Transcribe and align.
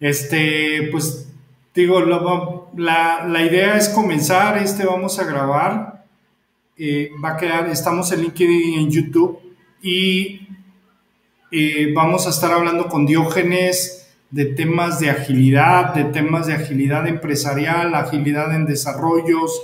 Este, 0.00 0.88
pues 0.90 1.28
digo, 1.74 2.00
la, 2.00 3.26
la, 3.28 3.42
idea 3.44 3.76
es 3.76 3.90
comenzar, 3.90 4.56
este 4.56 4.86
vamos 4.86 5.18
a 5.18 5.24
grabar, 5.24 6.04
eh, 6.78 7.10
va 7.22 7.32
a 7.32 7.36
quedar, 7.36 7.68
estamos 7.68 8.10
en 8.10 8.22
LinkedIn 8.22 8.80
en 8.80 8.90
YouTube 8.90 9.38
y 9.82 10.48
eh, 11.52 11.92
vamos 11.94 12.26
a 12.26 12.30
estar 12.30 12.50
hablando 12.50 12.88
con 12.88 13.04
Diógenes 13.04 14.08
de 14.30 14.46
temas 14.46 15.00
de 15.00 15.10
agilidad, 15.10 15.92
de 15.92 16.04
temas 16.04 16.46
de 16.46 16.54
agilidad 16.54 17.06
empresarial, 17.06 17.94
agilidad 17.94 18.54
en 18.54 18.64
desarrollos, 18.64 19.60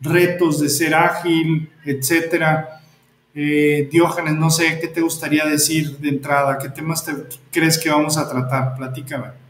retos 0.00 0.60
de 0.60 0.70
ser 0.70 0.94
ágil, 0.94 1.70
etcétera. 1.84 2.80
Eh, 3.34 3.88
Diógenes, 3.90 4.34
no 4.34 4.48
sé 4.48 4.78
qué 4.80 4.88
te 4.88 5.02
gustaría 5.02 5.44
decir 5.44 5.98
de 5.98 6.08
entrada, 6.08 6.56
qué 6.56 6.70
temas 6.70 7.04
te, 7.04 7.12
crees 7.50 7.76
que 7.78 7.90
vamos 7.90 8.16
a 8.16 8.26
tratar, 8.30 8.76
platícame. 8.76 9.43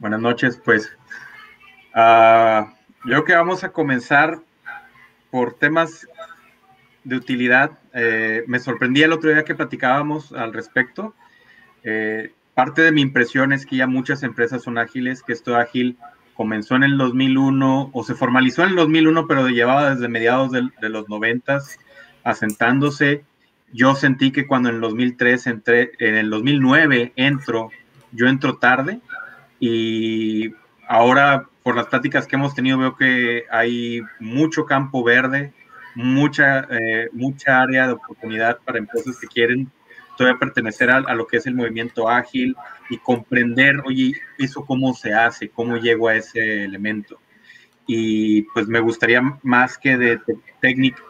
Buenas 0.00 0.20
noches, 0.22 0.58
pues 0.64 0.96
uh, 1.94 2.64
yo 3.04 3.10
creo 3.10 3.24
que 3.26 3.34
vamos 3.34 3.64
a 3.64 3.72
comenzar 3.72 4.40
por 5.30 5.52
temas 5.52 6.08
de 7.04 7.16
utilidad. 7.16 7.72
Eh, 7.92 8.42
me 8.46 8.60
sorprendí 8.60 9.02
el 9.02 9.12
otro 9.12 9.28
día 9.28 9.44
que 9.44 9.54
platicábamos 9.54 10.32
al 10.32 10.54
respecto. 10.54 11.14
Eh, 11.84 12.32
parte 12.54 12.80
de 12.80 12.92
mi 12.92 13.02
impresión 13.02 13.52
es 13.52 13.66
que 13.66 13.76
ya 13.76 13.86
muchas 13.86 14.22
empresas 14.22 14.62
son 14.62 14.78
ágiles, 14.78 15.22
que 15.22 15.34
esto 15.34 15.54
ágil 15.56 15.98
comenzó 16.32 16.76
en 16.76 16.84
el 16.84 16.96
2001 16.96 17.90
o 17.92 18.02
se 18.02 18.14
formalizó 18.14 18.62
en 18.62 18.70
el 18.70 18.76
2001, 18.76 19.26
pero 19.26 19.48
llevaba 19.50 19.90
desde 19.90 20.08
mediados 20.08 20.50
de, 20.50 20.88
los 20.88 21.10
90 21.10 21.58
asentándose. 22.24 23.22
Yo 23.70 23.94
sentí 23.94 24.32
que 24.32 24.46
cuando 24.46 24.70
en 24.70 24.76
el 24.76 24.80
2003 24.80 25.46
entré, 25.46 25.92
en 25.98 26.14
el 26.14 26.30
2009 26.30 27.12
entro, 27.16 27.68
yo 28.12 28.28
entro 28.28 28.56
tarde 28.56 29.02
y 29.60 30.52
ahora 30.88 31.48
por 31.62 31.76
las 31.76 31.86
pláticas 31.86 32.26
que 32.26 32.36
hemos 32.36 32.54
tenido 32.54 32.78
veo 32.78 32.96
que 32.96 33.44
hay 33.50 34.00
mucho 34.18 34.64
campo 34.64 35.04
verde, 35.04 35.52
mucha, 35.94 36.66
eh, 36.70 37.08
mucha 37.12 37.60
área 37.60 37.86
de 37.86 37.92
oportunidad 37.92 38.58
para 38.64 38.78
empresas 38.78 39.18
que 39.20 39.26
quieren 39.26 39.70
todavía 40.16 40.38
pertenecer 40.38 40.90
a, 40.90 41.14
lo 41.14 41.26
que 41.26 41.38
es 41.38 41.46
el 41.46 41.54
movimiento 41.54 42.08
ágil 42.08 42.54
y 42.90 42.98
comprender, 42.98 43.80
oye, 43.86 44.12
eso 44.38 44.66
cómo 44.66 44.92
se 44.92 45.14
hace, 45.14 45.48
cómo 45.48 45.78
llego 45.78 46.08
a 46.08 46.16
ese 46.16 46.64
elemento. 46.64 47.18
Y 47.86 48.42
pues 48.42 48.68
me 48.68 48.80
gustaría 48.80 49.22
más 49.42 49.78
que 49.78 49.96
de 49.96 50.20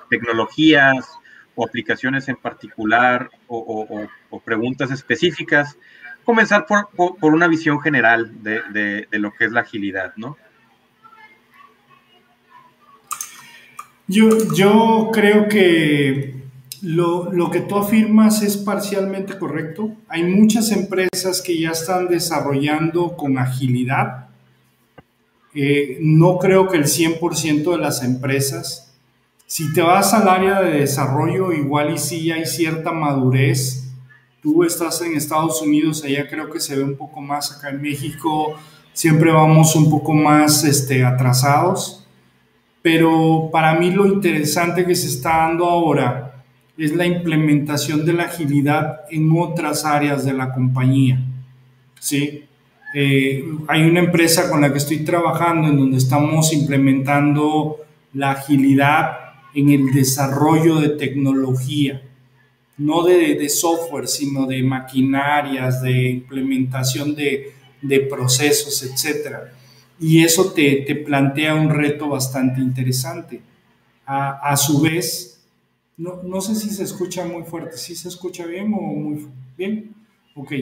tecnologías 0.08 1.18
o 1.56 1.66
aplicaciones 1.66 2.28
en 2.28 2.36
particular 2.36 3.30
o, 3.48 4.08
preguntas 4.44 4.92
específicas, 4.92 5.76
comenzar 6.30 6.64
por, 6.64 6.88
por, 7.18 7.34
una 7.34 7.48
visión 7.48 7.80
general 7.80 8.30
de, 8.44 8.60
de, 9.10 9.18
lo 9.18 9.32
que 9.32 9.46
es 9.46 9.52
la 9.52 9.62
agilidad, 9.62 10.12
¿no? 10.16 10.36
Yo, 14.06 14.28
yo 14.54 15.10
creo 15.12 15.48
que 15.48 16.34
lo, 16.82 17.32
lo, 17.32 17.50
que 17.50 17.62
tú 17.62 17.76
afirmas 17.78 18.42
es 18.42 18.56
parcialmente 18.56 19.36
correcto. 19.38 19.90
Hay 20.06 20.22
muchas 20.22 20.70
empresas 20.70 21.42
que 21.42 21.60
ya 21.60 21.70
están 21.70 22.06
desarrollando 22.06 23.16
con 23.16 23.36
agilidad. 23.36 24.28
Eh, 25.52 25.98
no 26.00 26.38
creo 26.38 26.68
que 26.68 26.76
el 26.76 26.84
100% 26.84 27.72
de 27.72 27.78
las 27.78 28.04
empresas. 28.04 28.96
Si 29.46 29.72
te 29.72 29.82
vas 29.82 30.14
al 30.14 30.28
área 30.28 30.62
de 30.62 30.78
desarrollo, 30.78 31.52
igual 31.52 31.92
y 31.92 31.98
sí 31.98 32.30
hay 32.30 32.46
cierta 32.46 32.92
madurez. 32.92 33.79
Tú 34.42 34.64
estás 34.64 35.00
en 35.02 35.14
Estados 35.14 35.60
Unidos, 35.62 36.02
allá 36.04 36.28
creo 36.28 36.50
que 36.50 36.60
se 36.60 36.76
ve 36.76 36.82
un 36.82 36.96
poco 36.96 37.20
más. 37.20 37.52
Acá 37.52 37.70
en 37.70 37.82
México 37.82 38.54
siempre 38.92 39.30
vamos 39.30 39.76
un 39.76 39.90
poco 39.90 40.14
más 40.14 40.64
este, 40.64 41.04
atrasados 41.04 42.00
pero 42.82 43.50
para 43.52 43.74
mí 43.78 43.90
lo 43.90 44.06
interesante 44.06 44.86
que 44.86 44.94
se 44.94 45.08
está 45.08 45.38
dando 45.38 45.66
ahora 45.66 46.44
es 46.78 46.94
la 46.96 47.06
implementación 47.06 48.06
de 48.06 48.14
la 48.14 48.24
agilidad 48.24 49.00
en 49.10 49.30
otras 49.36 49.84
áreas 49.84 50.24
de 50.24 50.32
la 50.32 50.52
compañía. 50.52 51.20
¿sí? 51.98 52.44
Eh, 52.94 53.44
hay 53.68 53.82
una 53.82 54.00
empresa 54.00 54.48
con 54.48 54.62
la 54.62 54.72
que 54.72 54.78
estoy 54.78 55.00
trabajando 55.00 55.68
en 55.68 55.76
donde 55.76 55.98
estamos 55.98 56.54
implementando 56.54 57.76
la 58.14 58.30
agilidad 58.32 59.18
en 59.54 59.70
el 59.70 59.92
desarrollo 59.92 60.76
de 60.76 60.90
tecnología, 60.90 62.00
no 62.80 63.04
de, 63.04 63.34
de 63.36 63.48
software, 63.48 64.08
sino 64.08 64.46
de 64.46 64.62
maquinarias, 64.62 65.82
de 65.82 66.10
implementación 66.10 67.14
de, 67.14 67.52
de 67.80 68.00
procesos, 68.00 68.82
etcétera 68.82 69.52
y 70.00 70.24
eso 70.24 70.52
te, 70.52 70.82
te 70.86 70.96
plantea 70.96 71.54
un 71.54 71.68
reto 71.68 72.08
bastante 72.08 72.62
interesante. 72.62 73.42
A, 74.06 74.50
a 74.50 74.56
su 74.56 74.80
vez, 74.80 75.46
no, 75.98 76.22
no, 76.22 76.40
sé 76.40 76.54
si 76.54 76.70
se 76.70 76.82
escucha 76.82 77.24
muy 77.24 77.42
fuerte, 77.42 77.76
si 77.76 77.94
se 77.94 78.08
escucha 78.08 78.46
bien 78.46 78.72
o 78.72 78.80
muy 78.80 79.28
bien. 79.58 79.94
Ok. 80.34 80.52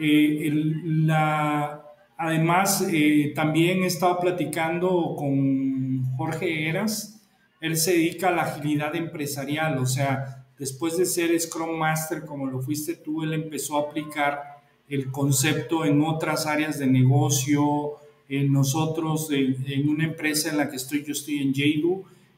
Eh, 0.00 0.50
la, 0.84 1.82
además, 2.16 2.88
eh, 2.90 3.32
también 3.36 3.84
estaba 3.84 4.18
platicando 4.18 5.14
con 5.16 6.02
Jorge 6.16 6.68
Eras. 6.68 7.20
Él 7.60 7.76
se 7.76 7.92
dedica 7.92 8.28
a 8.28 8.32
la 8.32 8.42
agilidad 8.42 8.96
empresarial, 8.96 9.78
o 9.78 9.86
sea, 9.86 10.41
después 10.62 10.96
de 10.96 11.06
ser 11.06 11.36
Scrum 11.40 11.76
Master 11.76 12.24
como 12.24 12.46
lo 12.46 12.62
fuiste 12.62 12.94
tú, 12.94 13.24
él 13.24 13.32
empezó 13.32 13.76
a 13.76 13.80
aplicar 13.80 14.60
el 14.88 15.10
concepto 15.10 15.84
en 15.84 16.00
otras 16.02 16.46
áreas 16.46 16.78
de 16.78 16.86
negocio, 16.86 17.94
nosotros 18.28 19.28
en, 19.32 19.88
una 19.88 20.04
empresa 20.04 20.50
en 20.50 20.58
la 20.58 20.70
que 20.70 20.76
estoy, 20.76 21.04
yo 21.04 21.14
estoy 21.14 21.38
en 21.38 21.52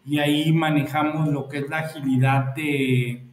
y 0.07 0.19
ahí 0.21 0.51
manejamos 0.53 1.29
lo 1.29 1.51
que 1.51 1.59
es 1.59 1.69
la 1.69 1.81
agilidad 1.81 2.55
de 2.55 3.25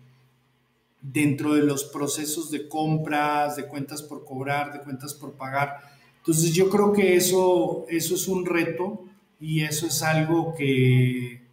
dentro 1.02 1.53
de 1.53 1.63
los 1.63 1.85
procesos 1.85 2.52
de 2.52 2.68
compras, 2.68 3.56
de 3.56 3.68
cuentas 3.68 4.03
por 4.03 4.25
cobrar, 4.25 4.73
de 4.73 4.81
cuentas 4.81 5.13
por 5.13 5.31
pagar. 5.35 5.78
Entonces 6.18 6.53
yo 6.53 6.69
creo 6.69 6.91
que 6.91 7.16
eso, 7.16 7.85
eso 7.88 8.16
es 8.16 8.28
un 8.28 8.46
reto 8.46 9.06
y 9.40 9.62
eso 9.62 9.88
es 9.88 10.03
algo 10.03 10.53
que, 10.53 11.44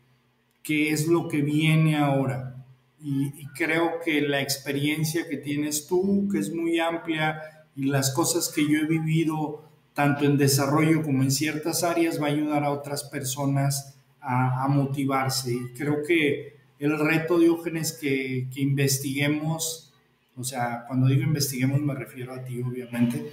que 0.64 0.90
es 0.90 1.06
lo 1.06 1.28
que 1.28 1.40
viene 1.40 1.96
ahora. 1.96 2.57
Y, 3.00 3.26
y, 3.26 3.46
creo 3.56 4.00
que 4.04 4.20
la 4.22 4.40
experiencia 4.40 5.28
que 5.28 5.36
tienes 5.36 5.86
tú, 5.86 6.28
que 6.30 6.38
es 6.38 6.52
muy 6.52 6.80
amplia, 6.80 7.40
y 7.76 7.84
las 7.84 8.12
cosas 8.12 8.50
que 8.52 8.68
yo 8.68 8.80
he 8.80 8.86
vivido 8.86 9.62
tanto 9.94 10.24
en 10.24 10.36
desarrollo 10.36 11.02
como 11.02 11.22
en 11.22 11.30
ciertas 11.30 11.84
áreas, 11.84 12.20
va 12.20 12.26
a 12.26 12.30
ayudar 12.30 12.64
a 12.64 12.70
otras 12.70 13.04
personas 13.04 13.98
a, 14.20 14.66
motivarse. 14.68 15.52
Y 15.52 15.74
creo 15.76 16.02
que 16.06 16.56
el 16.78 16.98
reto, 16.98 17.38
Diógenes, 17.38 17.92
que, 17.92 18.48
que 18.52 18.60
investiguemos, 18.60 19.92
o 20.36 20.44
sea, 20.44 20.84
cuando 20.86 21.08
digo 21.08 21.22
investiguemos 21.22 21.80
me 21.80 21.94
refiero 21.94 22.34
a 22.34 22.44
ti, 22.44 22.60
obviamente, 22.62 23.30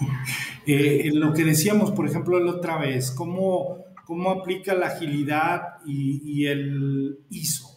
eh, 0.66 1.10
lo 1.12 1.32
que 1.32 1.44
decíamos, 1.44 1.90
por 1.92 2.06
ejemplo, 2.06 2.38
la 2.40 2.52
otra 2.52 2.78
vez, 2.78 3.10
cómo, 3.10 3.84
cómo 4.06 4.30
aplica 4.30 4.74
la 4.74 4.88
agilidad 4.88 5.78
y, 5.84 6.46
el 6.46 7.18
ISO, 7.30 7.69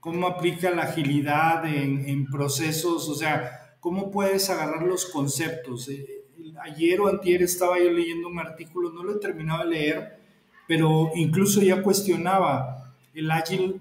cómo 0.00 0.26
aplica 0.26 0.70
la 0.70 0.82
agilidad 0.84 1.64
en, 1.66 2.08
en, 2.08 2.26
procesos, 2.26 3.08
o 3.08 3.14
sea, 3.14 3.76
cómo 3.80 4.10
puedes 4.10 4.48
agarrar 4.50 4.82
los 4.82 5.06
conceptos. 5.06 5.88
Eh, 5.88 6.24
ayer 6.62 7.00
o 7.00 7.08
antier 7.08 7.42
estaba 7.42 7.78
yo 7.78 7.90
leyendo 7.90 8.28
un 8.28 8.38
artículo, 8.38 8.90
no 8.90 9.02
lo 9.02 9.16
he 9.16 9.20
terminado 9.20 9.64
de 9.64 9.70
leer, 9.70 10.20
pero 10.66 11.10
incluso 11.14 11.60
ya 11.60 11.82
cuestionaba, 11.82 12.94
¿el 13.14 13.30
Agile 13.30 13.80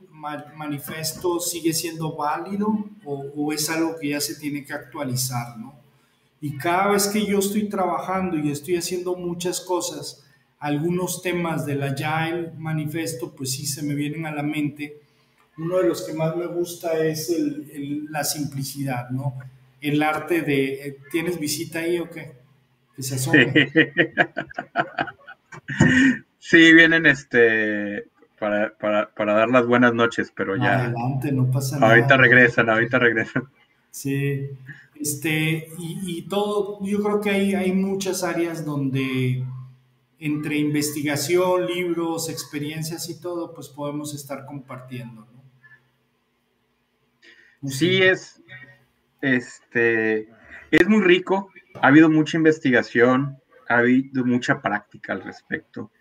Manifesto 0.55 1.39
sigue 1.39 1.71
siendo 1.73 2.15
válido 2.15 2.67
o, 3.05 3.53
es 3.53 3.69
algo 3.69 3.95
que 3.97 4.09
ya 4.09 4.19
se 4.19 4.35
tiene 4.35 4.65
que 4.65 4.73
actualizar, 4.73 5.57
¿no? 5.57 5.79
Y 6.41 6.57
cada 6.57 6.91
vez 6.91 7.07
que 7.07 7.25
yo 7.25 7.39
estoy 7.39 7.69
trabajando 7.69 8.37
y 8.37 8.51
estoy 8.51 8.75
haciendo 8.75 9.15
muchas 9.15 9.61
cosas, 9.61 10.25
algunos 10.57 11.21
temas 11.21 11.65
del 11.65 11.83
Agile 11.83 12.53
Manifesto, 12.57 13.33
pues 13.35 13.51
sí 13.51 13.65
se 13.65 13.81
me 13.81 13.95
vienen 13.95 14.25
a 14.25 14.31
la 14.33 14.43
mente. 14.43 15.01
Uno 15.59 15.77
de 15.77 15.87
los 15.87 16.05
que 16.05 16.13
más 16.13 16.35
me 16.35 16.47
gusta 16.47 17.05
es 17.05 17.35
la 18.09 18.23
simplicidad, 18.23 19.09
¿no? 19.09 19.37
El 19.81 20.01
arte 20.01 20.41
de, 20.41 20.87
eh, 20.87 20.97
¿tienes 21.11 21.39
visita 21.39 21.79
ahí 21.79 21.99
o 21.99 22.09
qué? 22.09 22.33
Sí, 26.41 26.73
vienen 26.73 27.05
este 27.05 28.05
para, 28.39 28.73
dar 29.15 29.49
las 29.49 29.67
buenas 29.67 29.93
noches, 29.93 30.33
pero 30.35 30.55
ya. 30.55 30.85
Adelante, 30.85 31.31
no 31.31 31.51
pasa 31.51 31.77
nada. 31.77 31.93
Ahorita 31.93 32.17
regresan, 32.17 32.69
ahorita 32.69 32.97
regresan. 32.97 33.43
Sí, 33.91 34.49
este, 34.95 35.67
y, 35.77 36.23
todo, 36.23 36.83
yo 36.83 37.03
creo 37.03 37.21
que 37.21 37.29
hay, 37.29 37.53
hay 37.53 37.71
muchas 37.71 38.23
áreas 38.23 38.65
donde 38.65 39.45
entre 40.19 40.57
investigación, 40.57 41.67
libros, 41.67 42.29
experiencias 42.29 43.09
y 43.09 43.19
todo, 43.19 43.53
pues 43.53 43.69
podemos 43.69 44.13
estar 44.13 44.45
compartiendo, 44.45 45.27
sí, 47.67 48.01
es, 48.01 48.41
este, 49.21 50.29
es 50.71 50.87
muy 50.87 51.01
rico 51.01 51.51
ha 51.81 51.87
habido 51.87 52.09
mucha 52.09 52.37
investigación, 52.37 53.37
ha 53.67 53.77
habido 53.77 54.25
mucha 54.25 54.61
práctica 54.61 55.13
al 55.13 55.23
respecto. 55.23 55.91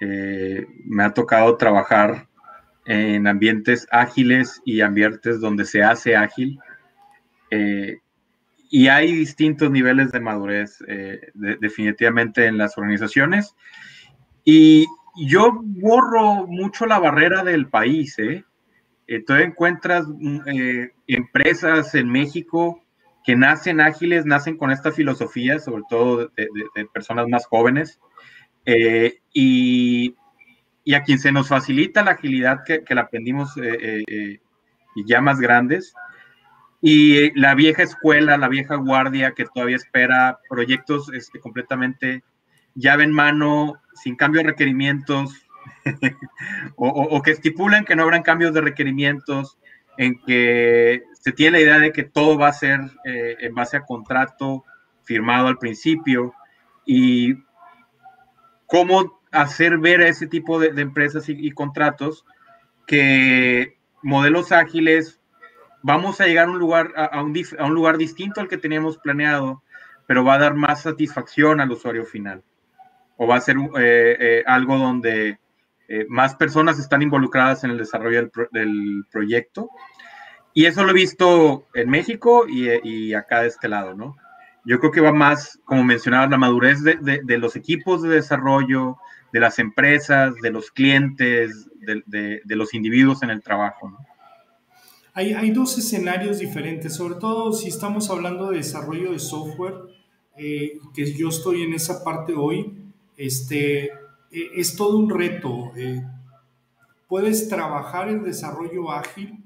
Eh, 0.00 0.66
me 0.84 1.04
ha 1.04 1.14
tocado 1.14 1.56
trabajar 1.56 2.28
en 2.84 3.26
ambientes 3.26 3.86
ágiles 3.90 4.60
y 4.64 4.80
ambientes 4.80 5.40
donde 5.40 5.64
se 5.64 5.82
hace 5.82 6.16
ágil. 6.16 6.58
Eh, 7.50 7.98
y 8.70 8.88
hay 8.88 9.12
distintos 9.12 9.70
niveles 9.70 10.12
de 10.12 10.20
madurez 10.20 10.82
eh, 10.88 11.20
definitivamente 11.34 12.46
en 12.46 12.58
las 12.58 12.76
organizaciones. 12.78 13.54
Y 14.44 14.86
yo 15.16 15.60
borro 15.62 16.46
mucho 16.46 16.86
la 16.86 16.98
barrera 16.98 17.42
del 17.42 17.68
país. 17.68 18.18
¿eh? 18.18 18.44
Tú 19.26 19.34
encuentras 19.34 20.06
mm, 20.08 20.40
empresas 21.06 21.94
en 21.94 22.10
México 22.10 22.82
que 23.24 23.36
nacen 23.36 23.80
ágiles, 23.80 24.24
nacen 24.24 24.56
con 24.56 24.70
esta 24.70 24.92
filosofía, 24.92 25.58
sobre 25.58 25.82
todo 25.88 26.30
de, 26.36 26.86
personas 26.92 27.28
más 27.28 27.46
jóvenes, 27.46 28.00
y 29.32 30.14
y 30.86 30.94
a 30.94 31.02
quien 31.02 31.18
se 31.18 31.32
nos 31.32 31.48
facilita 31.48 32.04
la 32.04 32.12
agilidad 32.12 32.60
que, 32.64 32.94
la 32.94 33.02
aprendimos 33.02 33.56
eh, 33.56 33.76
eh, 33.80 34.04
eh, 34.06 34.40
y 34.94 35.04
ya 35.04 35.20
más 35.20 35.40
grandes. 35.40 35.92
Y 36.80 37.36
la 37.38 37.56
vieja 37.56 37.82
escuela, 37.82 38.36
la 38.36 38.48
vieja 38.48 38.76
guardia 38.76 39.32
que 39.32 39.46
todavía 39.46 39.74
espera 39.74 40.38
proyectos 40.48 41.12
este, 41.12 41.40
completamente 41.40 42.22
llave 42.76 43.02
en 43.02 43.10
mano, 43.10 43.82
sin 43.94 44.14
cambio 44.14 44.42
de 44.42 44.50
requerimientos, 44.50 45.45
o, 46.76 47.22
que 47.22 47.30
estipulan 47.30 47.84
que 47.84 47.96
no 47.96 48.02
habrán 48.02 48.22
cambios 48.22 48.52
de 48.52 48.60
requerimientos, 48.60 49.58
en 49.98 50.18
que 50.26 51.04
se 51.18 51.32
tiene 51.32 51.58
la 51.58 51.64
idea 51.64 51.78
de 51.78 51.92
que 51.92 52.02
todo 52.02 52.38
va 52.38 52.48
a 52.48 52.52
ser 52.52 52.80
en 53.04 53.54
base 53.54 53.78
a 53.78 53.84
contrato 53.84 54.64
firmado 55.04 55.48
al 55.48 55.56
principio 55.56 56.34
y 56.84 57.34
cómo 58.66 59.20
hacer 59.30 59.78
ver 59.78 60.00
a 60.02 60.08
ese 60.08 60.26
tipo 60.26 60.58
de, 60.58 60.68
empresas 60.80 61.28
y, 61.28 61.50
contratos 61.52 62.24
que 62.86 63.78
modelos 64.02 64.52
ágiles, 64.52 65.20
vamos 65.82 66.20
a 66.20 66.26
llegar 66.26 66.48
a 66.48 66.50
un, 66.50 66.58
lugar, 66.58 66.92
a, 66.96 67.22
un, 67.22 67.74
lugar 67.74 67.98
distinto 67.98 68.40
al 68.40 68.48
que 68.48 68.58
teníamos 68.58 68.98
planeado, 68.98 69.62
pero 70.06 70.24
va 70.24 70.34
a 70.34 70.38
dar 70.38 70.54
más 70.54 70.82
satisfacción 70.82 71.60
al 71.60 71.70
usuario 71.70 72.04
final. 72.04 72.42
O 73.16 73.26
va 73.26 73.36
a 73.36 73.40
ser 73.40 73.56
eh, 73.56 74.16
eh, 74.20 74.44
algo 74.46 74.78
donde 74.78 75.38
eh, 75.88 76.06
más 76.08 76.34
personas 76.34 76.78
están 76.78 77.02
involucradas 77.02 77.64
en 77.64 77.70
el 77.70 77.78
desarrollo 77.78 78.30
del, 78.52 79.04
proyecto. 79.10 79.70
Y 80.54 80.64
eso 80.64 80.84
lo 80.84 80.90
he 80.90 80.94
visto 80.94 81.66
en 81.74 81.90
México 81.90 82.46
y, 82.48 82.68
y, 82.82 83.14
acá 83.14 83.42
de 83.42 83.48
este 83.48 83.68
lado, 83.68 83.94
¿no? 83.94 84.16
Yo 84.64 84.80
creo 84.80 84.90
que 84.90 85.00
va 85.00 85.12
más, 85.12 85.60
como 85.64 85.84
mencionaba, 85.84 86.26
la 86.26 86.38
madurez 86.38 86.82
de, 86.82 86.96
de 87.22 87.38
los 87.38 87.56
equipos 87.56 88.02
de 88.02 88.08
desarrollo, 88.08 88.96
de 89.32 89.40
las 89.40 89.58
empresas, 89.58 90.34
de 90.36 90.50
los 90.50 90.70
clientes, 90.70 91.68
de, 91.78 92.56
los 92.56 92.74
individuos 92.74 93.22
en 93.22 93.30
el 93.30 93.42
trabajo. 93.42 93.92
Hay, 95.12 95.50
dos 95.50 95.78
escenarios 95.78 96.38
diferentes, 96.38 96.94
sobre 96.94 97.14
todo 97.14 97.52
si 97.52 97.68
estamos 97.68 98.10
hablando 98.10 98.50
de 98.50 98.58
desarrollo 98.58 99.12
de 99.12 99.18
software, 99.18 99.74
eh, 100.36 100.78
que 100.94 101.12
yo 101.12 101.30
estoy 101.30 101.62
en 101.62 101.72
esa 101.72 102.04
parte 102.04 102.34
hoy, 102.34 102.78
este, 103.16 103.90
eh, 104.36 104.50
es 104.54 104.76
todo 104.76 104.98
un 104.98 105.08
reto. 105.08 105.72
Eh, 105.76 106.02
puedes 107.08 107.48
trabajar 107.48 108.10
el 108.10 108.22
desarrollo 108.22 108.92
ágil, 108.92 109.42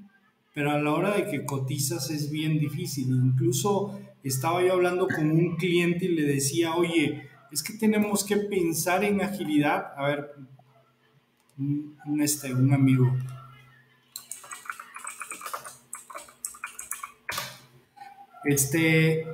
pero 0.53 0.71
a 0.71 0.79
la 0.79 0.91
hora 0.91 1.15
de 1.15 1.29
que 1.29 1.45
cotizas 1.45 2.09
es 2.09 2.29
bien 2.29 2.59
difícil. 2.59 3.07
Incluso 3.09 3.97
estaba 4.21 4.61
yo 4.61 4.73
hablando 4.73 5.07
con 5.07 5.31
un 5.31 5.55
cliente 5.55 6.05
y 6.05 6.09
le 6.09 6.23
decía, 6.23 6.75
oye, 6.75 7.29
es 7.51 7.63
que 7.63 7.73
tenemos 7.73 8.25
que 8.25 8.35
pensar 8.35 9.05
en 9.05 9.21
agilidad. 9.21 9.93
A 9.95 10.07
ver, 10.07 10.31
un, 11.57 12.21
este, 12.21 12.53
un 12.53 12.73
amigo. 12.73 13.13
Este, 18.43 19.25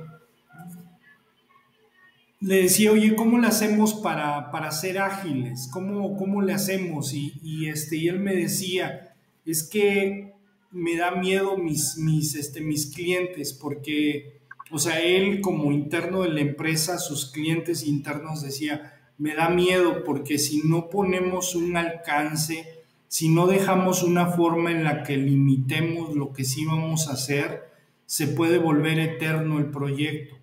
le 2.40 2.62
decía, 2.62 2.92
oye, 2.92 3.16
¿cómo 3.16 3.38
le 3.38 3.48
hacemos 3.48 3.94
para, 3.94 4.50
para 4.50 4.70
ser 4.70 4.98
ágiles? 4.98 5.68
¿Cómo, 5.72 6.16
¿Cómo, 6.16 6.42
le 6.42 6.52
hacemos? 6.52 7.12
Y, 7.12 7.68
este, 7.68 7.96
y 7.96 8.08
él 8.08 8.20
me 8.20 8.34
decía, 8.34 9.14
es 9.44 9.62
que 9.62 10.34
me 10.70 10.96
da 10.96 11.12
miedo 11.12 11.56
mis, 11.56 11.96
mis, 11.96 12.34
este, 12.34 12.60
mis 12.60 12.86
clientes 12.86 13.52
porque 13.52 14.38
o 14.70 14.78
sea, 14.78 15.00
él 15.00 15.40
como 15.40 15.72
interno 15.72 16.22
de 16.22 16.30
la 16.30 16.40
empresa, 16.40 16.98
sus 16.98 17.30
clientes 17.30 17.86
internos 17.86 18.42
decía, 18.42 18.94
me 19.16 19.34
da 19.34 19.48
miedo 19.48 20.04
porque 20.04 20.38
si 20.38 20.62
no 20.62 20.90
ponemos 20.90 21.54
un 21.54 21.76
alcance, 21.76 22.82
si 23.08 23.30
no 23.30 23.46
dejamos 23.46 24.02
una 24.02 24.26
forma 24.26 24.70
en 24.70 24.84
la 24.84 25.02
que 25.02 25.16
limitemos 25.16 26.14
lo 26.14 26.32
que 26.32 26.44
sí 26.44 26.66
vamos 26.66 27.08
a 27.08 27.12
hacer, 27.12 27.70
se 28.04 28.26
puede 28.26 28.58
volver 28.58 28.98
eterno 28.98 29.58
el 29.58 29.70
proyecto, 29.70 30.36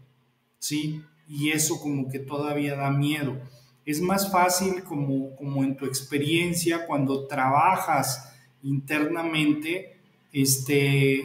¿sí? 0.57 1.01
Y 1.27 1.51
eso 1.51 1.79
como 1.81 2.09
que 2.09 2.19
todavía 2.19 2.75
da 2.75 2.91
miedo. 2.91 3.37
Es 3.85 4.01
más 4.01 4.31
fácil 4.31 4.83
como, 4.83 5.35
como 5.35 5.63
en 5.63 5.77
tu 5.77 5.85
experiencia 5.85 6.85
cuando 6.87 7.27
trabajas 7.27 8.31
internamente, 8.63 9.99
este, 10.31 11.19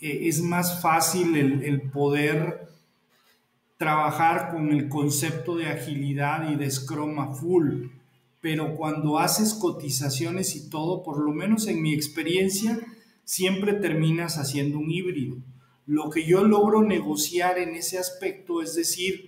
eh, 0.00 0.28
es 0.28 0.40
más 0.40 0.80
fácil 0.80 1.36
el, 1.36 1.82
poder 1.90 2.68
trabajar 3.76 4.50
con 4.52 4.72
el 4.72 4.88
concepto 4.88 5.54
de 5.56 5.66
agilidad 5.66 6.50
y 6.50 6.56
de 6.56 6.70
Scrum 6.70 7.34
full, 7.34 7.88
pero 8.40 8.74
cuando 8.74 9.18
haces 9.18 9.54
cotizaciones 9.54 10.56
y 10.56 10.70
todo, 10.70 11.02
por 11.02 11.18
lo 11.18 11.32
menos 11.32 11.66
en 11.66 11.82
mi 11.82 11.92
experiencia, 11.94 12.78
siempre 13.24 13.74
terminas 13.74 14.38
haciendo 14.38 14.78
un 14.78 14.90
híbrido. 14.90 15.36
Lo 15.86 16.10
que 16.10 16.24
yo 16.24 16.44
logro 16.44 16.82
negociar 16.82 17.58
en 17.58 17.74
ese 17.74 17.98
aspecto 17.98 18.62
es 18.62 18.74
decir, 18.74 19.27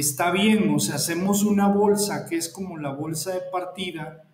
está 0.00 0.30
bien, 0.30 0.74
o 0.74 0.78
sea, 0.78 0.96
hacemos 0.96 1.42
una 1.42 1.68
bolsa 1.68 2.26
que 2.28 2.36
es 2.36 2.48
como 2.48 2.76
la 2.76 2.90
bolsa 2.90 3.32
de 3.32 3.40
partida 3.50 4.24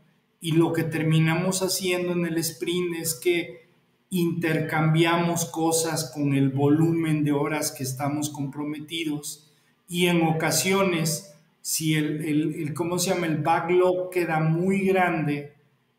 y 0.41 0.53
lo 0.53 0.73
que 0.73 0.83
terminamos 0.83 1.63
haciendo 1.63 2.13
en 2.13 2.27
el 2.27 2.39
sprint 2.39 2.97
es 3.01 3.15
que 3.15 3.69
intercambiamos 4.11 5.45
cosas 5.47 6.11
con 6.13 6.35
el 6.35 6.51
volumen 6.51 7.25
de 7.25 7.33
horas 7.33 7.71
que 7.71 7.85
estamos 7.85 8.29
comprometidos 8.29 9.53
y 9.89 10.07
en 10.07 10.23
ocasiones, 10.23 11.35
si 11.61 11.95
el, 11.95 12.25
el, 12.25 12.75
¿cómo 12.75 12.99
se 12.99 13.11
llama? 13.11 13.27
El 13.27 13.39
backlog 13.39 14.11
queda 14.11 14.41
muy 14.41 14.87
grande, 14.87 15.53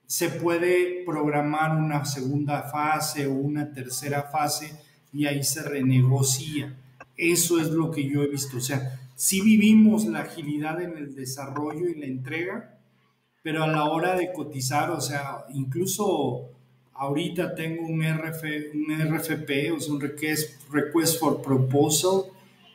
se 0.06 0.30
puede 0.30 1.04
programar 1.06 1.78
una 1.78 2.04
segunda 2.06 2.64
fase 2.64 3.28
o 3.28 3.34
una 3.34 3.72
tercera 3.72 4.24
fase 4.24 4.78
y 5.14 5.26
ahí 5.26 5.44
se 5.44 5.64
renegocia. 5.64 6.76
Eso 7.16 7.60
es 7.62 7.70
lo 7.70 7.92
que 7.92 8.10
yo 8.10 8.24
he 8.24 8.28
visto. 8.28 8.58
O 8.58 8.62
sea, 8.62 9.00
si 9.24 9.40
vivimos 9.40 10.06
la 10.06 10.20
agilidad 10.20 10.82
en 10.82 10.98
el 10.98 11.16
desarrollo 11.16 11.88
y 11.88 11.96
la 11.96 12.08
entrega, 12.08 12.78
pero 13.42 13.64
a 13.64 13.68
la 13.68 13.86
hora 13.86 14.16
de 14.16 14.34
cotizar, 14.34 14.92
o 14.92 15.00
sea, 15.00 15.46
incluso 15.54 16.50
Ahorita 16.96 17.56
tengo 17.56 17.88
un, 17.88 18.04
RF, 18.04 18.44
un 18.76 19.18
RFP, 19.18 19.74
o 19.76 19.80
sea, 19.80 19.94
un 19.94 20.00
request, 20.00 20.72
request 20.72 21.20
for 21.20 21.42
Proposal, 21.42 22.26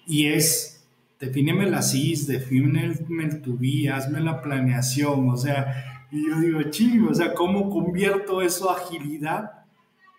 y 0.07 0.27
es, 0.27 0.85
defíneme 1.21 1.71
la 1.71 1.83
CIS, 1.83 2.27
defíneme 2.27 2.85
el 2.85 3.41
to 3.41 3.57
hazme 3.95 4.21
la 4.21 4.43
planeación, 4.43 5.31
o 5.31 5.37
sea, 5.37 6.07
y 6.11 6.29
yo 6.29 6.41
digo, 6.41 6.63
chido, 6.65 7.11
o 7.11 7.15
sea, 7.15 7.33
¿cómo 7.33 7.71
convierto 7.71 8.43
eso 8.43 8.71
a 8.71 8.75
agilidad, 8.75 9.65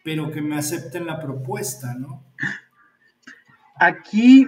pero 0.03 0.31
que 0.31 0.41
me 0.41 0.57
acepten 0.57 1.05
la 1.05 1.19
propuesta, 1.19 1.93
¿no? 1.93 2.23
Aquí, 3.75 4.47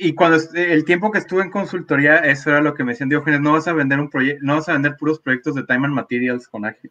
y 0.00 0.14
cuando 0.14 0.38
el 0.54 0.84
tiempo 0.84 1.10
que 1.10 1.18
estuve 1.18 1.42
en 1.42 1.50
consultoría, 1.50 2.16
eso 2.18 2.50
era 2.50 2.60
lo 2.60 2.74
que 2.74 2.82
me 2.82 2.92
decían, 2.92 3.08
Diógenes, 3.08 3.40
no 3.40 3.52
vas 3.52 3.68
a 3.68 3.72
vender 3.72 4.00
un 4.00 4.10
proyecto, 4.10 4.44
no 4.44 4.56
vas 4.56 4.68
a 4.68 4.72
vender 4.72 4.96
puros 4.96 5.20
proyectos 5.20 5.54
de 5.54 5.62
time 5.62 5.86
and 5.86 5.94
materials 5.94 6.48
con 6.48 6.64
ágil 6.64 6.90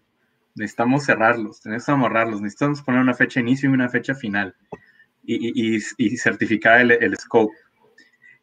necesitamos 0.60 1.06
cerrarlos, 1.06 1.62
tenemos 1.62 1.86
que 1.86 1.92
amarrarlos, 1.92 2.42
necesitamos 2.42 2.82
poner 2.82 3.02
una 3.02 3.14
fecha 3.14 3.40
inicio 3.40 3.70
y 3.70 3.74
una 3.74 3.90
fecha 3.90 4.14
final 4.14 4.56
y, 5.24 5.80
certificar 6.18 6.80
el, 6.82 7.16
scope. 7.18 7.56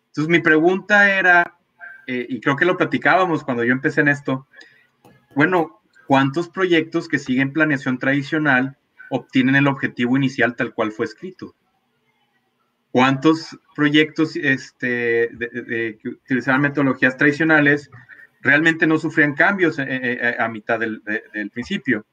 Entonces 0.06 0.30
mi 0.30 0.40
pregunta 0.40 1.18
era, 1.18 1.58
eh, 2.06 2.26
y 2.28 2.40
creo 2.40 2.56
que 2.56 2.64
lo 2.64 2.76
platicábamos 2.76 3.44
cuando 3.44 3.64
yo 3.64 3.72
empecé 3.72 4.00
en 4.00 4.08
esto, 4.08 4.46
bueno, 5.34 5.80
¿cuántos 6.06 6.48
proyectos 6.48 7.08
que 7.08 7.18
siguen 7.18 7.52
planeación 7.52 7.98
tradicional 7.98 8.78
obtienen 9.10 9.56
el 9.56 9.66
objetivo 9.66 10.16
inicial 10.16 10.56
tal 10.56 10.72
cual 10.72 10.92
fue 10.92 11.06
escrito? 11.06 11.54
¿Cuántos 12.96 13.54
proyectos 13.74 14.36
este, 14.36 15.28
que 15.28 16.08
utilizaban 16.08 16.62
metodologías 16.62 17.14
tradicionales 17.18 17.90
realmente 18.40 18.86
no 18.86 18.96
sufrían 18.96 19.34
cambios 19.34 19.78
eh, 19.78 19.84
eh, 19.86 20.18
eh, 20.18 20.36
a 20.38 20.48
mitad 20.48 20.80
del, 20.80 21.02
principio. 21.52 22.06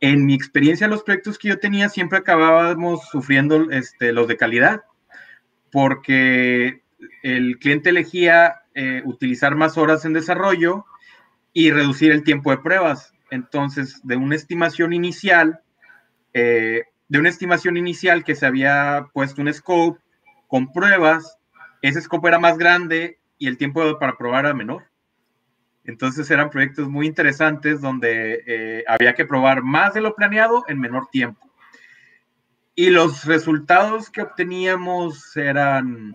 En 0.00 0.26
mi 0.26 0.34
experiencia, 0.34 0.88
los 0.88 1.04
proyectos 1.04 1.38
que 1.38 1.46
yo 1.50 1.60
tenía 1.60 1.88
siempre 1.88 2.18
acabábamos 2.18 3.08
sufriendo 3.08 3.70
este, 3.70 4.12
los 4.12 4.26
de 4.26 4.36
calidad, 4.36 4.82
porque 5.70 6.82
el 7.22 7.60
cliente 7.60 7.90
elegía 7.90 8.62
utilizar 9.04 9.54
más 9.54 9.78
horas 9.78 10.04
en 10.06 10.12
desarrollo 10.12 10.86
y 11.52 11.70
reducir 11.70 12.10
el 12.10 12.24
tiempo 12.24 12.50
de 12.50 12.58
pruebas. 12.58 13.14
Entonces, 13.30 14.00
de 14.02 14.16
una 14.16 14.34
estimación 14.34 14.92
inicial, 14.92 15.60
de 16.32 16.84
una 17.08 17.28
estimación 17.28 17.76
inicial 17.76 18.24
que 18.24 18.34
se 18.34 18.44
había 18.44 19.06
puesto 19.12 19.40
un 19.40 19.54
scope 19.54 20.00
con 20.46 20.72
pruebas, 20.72 21.38
ese 21.82 22.00
scope 22.00 22.28
era 22.28 22.38
más 22.38 22.58
grande 22.58 23.18
y 23.38 23.48
el 23.48 23.58
tiempo 23.58 23.98
para 23.98 24.16
probar 24.16 24.44
era 24.44 24.54
menor. 24.54 24.84
Entonces 25.84 26.30
eran 26.30 26.50
proyectos 26.50 26.88
muy 26.88 27.06
interesantes 27.06 27.80
donde 27.80 28.42
eh, 28.46 28.84
había 28.88 29.14
que 29.14 29.24
probar 29.24 29.62
más 29.62 29.94
de 29.94 30.00
lo 30.00 30.14
planeado 30.14 30.64
en 30.68 30.80
menor 30.80 31.08
tiempo. 31.08 31.48
Y 32.74 32.90
los 32.90 33.24
resultados 33.24 34.10
que 34.10 34.22
obteníamos 34.22 35.36
eran 35.36 36.14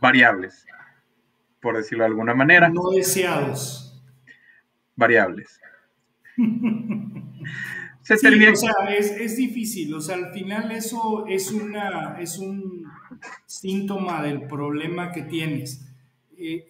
variables, 0.00 0.66
por 1.62 1.76
decirlo 1.76 2.04
de 2.04 2.10
alguna 2.10 2.34
manera. 2.34 2.68
No 2.68 2.90
deseados. 2.90 4.02
Variables. 4.96 5.60
Se 8.16 8.48
o 8.48 8.56
sea, 8.56 8.72
es, 8.96 9.36
difícil, 9.36 9.92
o 9.92 10.00
sea, 10.00 10.16
al 10.16 10.32
final 10.32 10.72
eso 10.72 11.26
es, 11.28 11.50
una, 11.50 12.16
es 12.18 12.38
un 12.38 12.86
síntoma 13.44 14.22
del 14.22 14.46
problema 14.46 15.12
que 15.12 15.24
tienes. 15.24 15.82
Eh, 16.38 16.64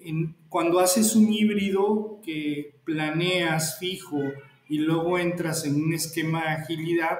cuando 0.49 0.80
haces 0.80 1.14
un 1.14 1.33
híbrido 1.33 2.21
que 2.25 2.80
planeas 2.83 3.78
fijo 3.78 4.21
y 4.68 4.78
luego 4.78 5.16
entras 5.16 5.64
en 5.64 5.80
un 5.80 5.92
esquema 5.92 6.42
de 6.42 6.49
agilidad, 6.49 7.18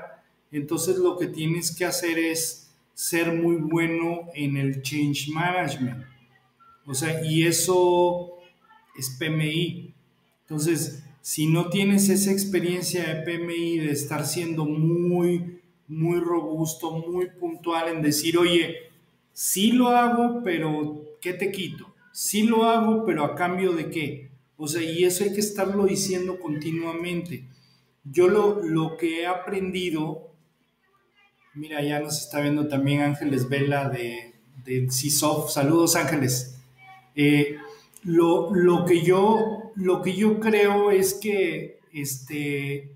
entonces 0.50 0.96
lo 0.96 1.16
que 1.16 1.28
tienes 1.28 1.70
que 1.76 1.84
hacer 1.84 2.18
es 2.18 2.75
ser 2.94 3.32
muy 3.32 3.54
bueno 3.54 4.30
en 4.34 4.56
el 4.56 4.82
change 4.82 5.28
management. 5.28 6.04
O 6.87 6.92
sea, 6.92 7.25
y 7.25 7.46
eso 7.46 8.32
es 8.98 9.16
PMI. 9.16 9.94
Entonces, 10.40 11.04
si 11.28 11.47
no 11.47 11.68
tienes 11.68 12.08
esa 12.08 12.32
experiencia 12.32 13.04
de 13.04 13.20
PMI, 13.20 13.80
de 13.80 13.90
estar 13.90 14.25
siendo 14.25 14.64
muy, 14.64 15.61
muy 15.87 16.20
robusto, 16.20 16.90
muy 16.90 17.28
puntual 17.28 17.88
en 17.88 18.00
decir, 18.00 18.38
oye, 18.38 18.76
sí 19.35 19.73
lo 19.73 19.88
hago, 19.88 20.40
pero 20.42 21.02
¿qué 21.20 21.35
te 21.35 21.52
quito? 21.52 21.94
Sí 22.14 22.44
lo 22.44 22.64
hago, 22.64 23.04
pero 23.04 23.25
a 23.25 23.35
cambio 23.35 23.73
de 23.73 23.90
qué? 23.90 24.30
O 24.56 24.66
sea, 24.66 24.80
y 24.80 25.04
eso 25.04 25.23
hay 25.23 25.35
que 25.35 25.40
estarlo 25.40 25.85
diciendo 25.85 26.40
continuamente. 26.40 27.44
Yo 28.04 28.28
lo, 28.28 28.62
lo 28.62 28.97
que 28.97 29.20
he 29.20 29.26
aprendido, 29.26 30.30
mira, 31.52 31.82
ya 31.82 32.00
nos 32.00 32.23
está 32.23 32.40
viendo 32.40 32.68
también 32.68 33.02
Ángeles 33.02 33.50
Vela 33.50 33.90
de, 33.90 34.32
de 34.64 34.90
CISOF. 34.90 35.50
Saludos, 35.50 35.94
Ángeles. 35.94 36.58
Eh, 37.14 37.58
lo, 38.02 38.54
lo, 38.54 38.87
que 38.87 39.02
yo, 39.02 39.58
lo 39.78 40.02
que 40.02 40.14
yo 40.14 40.40
creo 40.40 40.90
es 40.90 41.14
que 41.14 41.78
este, 41.92 42.90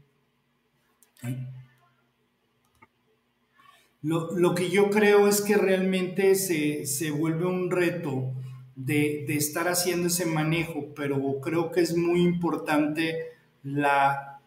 lo, 4.02 4.54
que 4.54 4.68
yo 4.68 4.90
creo 4.90 5.28
es 5.28 5.40
que 5.42 5.56
realmente 5.56 6.34
se, 6.34 7.10
vuelve 7.12 7.46
un 7.46 7.70
reto 7.70 8.32
de, 8.74 9.24
de, 9.28 9.36
estar 9.36 9.68
haciendo 9.68 10.08
ese 10.08 10.26
manejo, 10.26 10.92
pero 10.96 11.40
creo 11.40 11.70
que 11.70 11.82
es 11.82 11.96
muy 11.96 12.20
importante 12.20 13.28
la, 13.62 14.40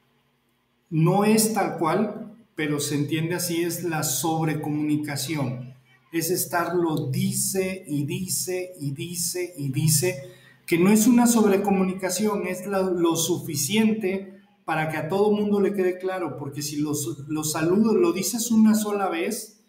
no 0.89 1.24
es 1.24 1.54
tal 1.54 1.77
cual, 1.77 2.36
pero 2.54 2.82
se 2.82 2.96
entiende 2.96 3.36
así, 3.36 3.63
es 3.63 3.84
la 3.84 4.04
sobrecomunicación. 4.04 5.74
Es 6.12 6.32
estarlo 6.32 7.08
dice 7.08 7.84
y 7.88 8.06
dice 8.06 8.74
y 8.80 8.92
dice 8.92 9.54
y 9.58 9.70
dice 9.70 10.35
que 10.66 10.78
no 10.80 10.90
es 10.92 11.08
una 11.08 11.28
sobrecomunicación, 11.28 12.48
es 12.48 12.66
lo, 12.66 13.16
suficiente 13.16 14.40
para 14.66 14.90
que 14.90 14.98
a 14.98 15.10
todo 15.10 15.32
mundo 15.32 15.62
le 15.62 15.74
quede 15.74 16.00
claro, 16.00 16.38
porque 16.38 16.62
si 16.62 16.78
los, 16.78 17.26
los 17.28 17.52
saludos 17.52 17.96
lo 17.96 18.14
dices 18.14 18.50
una 18.50 18.74
sola 18.74 19.10
vez, 19.10 19.64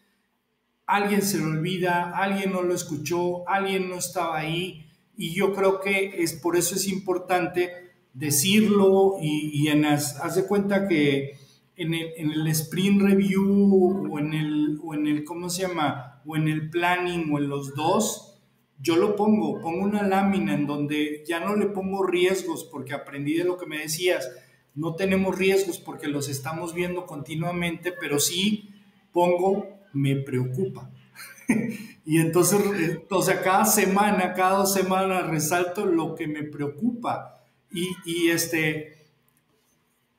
alguien 0.86 1.20
se 1.20 1.38
lo 1.38 1.46
olvida, 1.46 2.16
alguien 2.16 2.52
no 2.52 2.62
lo 2.62 2.74
escuchó, 2.74 3.46
alguien 3.48 3.90
no 3.90 3.96
estaba 3.96 4.38
ahí, 4.38 4.86
y 5.16 5.34
yo 5.34 5.54
creo 5.54 5.80
que 5.80 6.22
es 6.22 6.32
por 6.34 6.56
eso 6.56 6.76
es 6.76 6.88
importante 6.88 7.70
decirlo 8.14 9.16
y, 9.20 9.68
en 9.68 9.84
haz 9.84 10.34
de 10.34 10.46
cuenta 10.46 10.88
que 10.88 11.36
en 11.76 11.92
el, 11.92 12.12
en 12.16 12.32
el, 12.32 12.46
sprint 12.48 13.02
review 13.02 14.08
o 14.10 14.18
en 14.18 14.32
el, 14.32 14.80
o 14.82 14.94
en 14.94 15.06
el, 15.06 15.24
¿cómo 15.24 15.50
se 15.50 15.62
llama? 15.62 16.22
O 16.24 16.36
en 16.36 16.48
el 16.48 16.70
planning 16.70 17.30
o 17.32 17.38
en 17.38 17.48
los 17.48 17.74
dos, 17.74 18.35
yo 18.80 18.96
lo 18.96 19.16
pongo, 19.16 19.60
pongo 19.60 19.84
una 19.84 20.02
lámina 20.02 20.54
en 20.54 20.66
donde 20.66 21.24
ya 21.26 21.40
no 21.40 21.56
le 21.56 21.66
pongo 21.66 22.06
riesgos 22.06 22.64
porque 22.64 22.94
aprendí 22.94 23.34
de 23.34 23.44
lo 23.44 23.56
que 23.56 23.66
me 23.66 23.78
decías, 23.78 24.30
no 24.74 24.94
tenemos 24.94 25.38
riesgos 25.38 25.78
porque 25.78 26.08
los 26.08 26.28
estamos 26.28 26.74
viendo 26.74 27.06
continuamente, 27.06 27.92
pero 27.92 28.20
sí 28.20 28.70
pongo 29.12 29.76
me 29.94 30.16
preocupa. 30.16 30.90
y 32.04 32.18
entonces, 32.18 32.60
entonces, 32.78 33.36
cada 33.42 33.64
semana, 33.64 34.34
cada 34.34 34.58
dos 34.58 34.74
semanas 34.74 35.28
resalto 35.28 35.86
lo 35.86 36.14
que 36.14 36.26
me 36.26 36.42
preocupa. 36.42 37.40
Y, 37.70 37.88
y 38.04 38.28
este, 38.28 39.06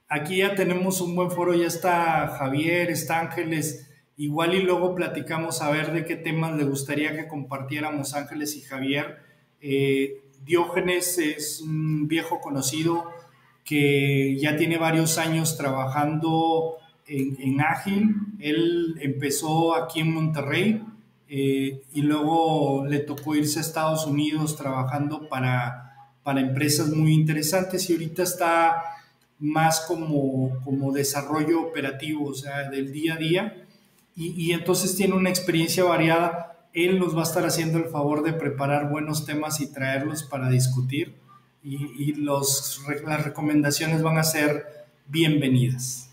aquí 0.08 0.38
ya 0.38 0.56
tenemos 0.56 1.02
un 1.02 1.16
buen 1.16 1.30
foro, 1.32 1.54
ya 1.54 1.68
está 1.68 2.28
Javier, 2.40 2.90
está 2.90 3.20
Ángeles, 3.20 3.87
Igual 4.20 4.56
y 4.56 4.64
luego 4.64 4.96
platicamos 4.96 5.62
a 5.62 5.70
ver 5.70 5.94
de 5.94 6.04
qué 6.04 6.16
temas 6.16 6.58
le 6.58 6.64
gustaría 6.64 7.16
que 7.16 7.28
compartiéramos 7.28 8.16
Ángeles 8.16 8.56
y 8.56 8.62
Javier. 8.62 9.20
Eh, 9.62 10.24
Diógenes 10.44 11.20
es 11.20 11.62
un 11.62 12.08
viejo 12.08 12.42
conocido 12.42 13.12
que 13.64 14.36
ya 14.40 14.58
tiene 14.58 14.80
varios 14.80 15.20
años 15.20 15.56
trabajando 15.56 16.78
en, 17.06 17.62
Ágil. 17.62 18.16
Él 18.40 18.96
empezó 19.02 19.76
aquí 19.76 20.00
en 20.00 20.12
Monterrey 20.12 20.82
eh, 21.30 21.82
y 21.94 22.02
luego 22.02 22.88
le 22.88 23.00
tocó 23.00 23.36
irse 23.36 23.60
a 23.60 23.62
Estados 23.62 24.08
Unidos 24.08 24.56
trabajando 24.56 25.30
para, 25.30 26.10
para 26.24 26.42
empresas 26.42 26.90
muy 26.90 27.14
interesantes 27.14 27.88
y 27.90 27.94
ahorita 27.94 28.24
está 28.24 28.82
más 29.38 29.82
como, 29.82 30.60
como 30.64 30.92
desarrollo 30.92 31.62
operativo, 31.62 32.30
o 32.30 32.34
sea, 32.34 32.68
del 32.72 32.92
día 32.92 33.14
a 33.14 33.18
día 33.18 33.67
y, 34.20 34.52
entonces 34.52 34.96
tiene 34.96 35.14
una 35.14 35.30
experiencia 35.30 35.84
variada. 35.84 36.68
Él 36.74 36.98
nos 36.98 37.16
va 37.16 37.20
a 37.20 37.24
estar 37.24 37.46
haciendo 37.46 37.78
el 37.78 37.86
favor 37.86 38.24
de 38.24 38.34
preparar 38.34 38.90
buenos 38.90 39.26
temas 39.26 39.62
y 39.62 39.72
traerlos 39.72 40.24
para 40.24 40.50
discutir 40.50 41.16
y, 41.64 42.14
los, 42.14 42.82
las 43.06 43.24
recomendaciones 43.24 44.02
van 44.02 44.18
a 44.18 44.24
ser 44.24 44.88
bienvenidas. 45.08 46.10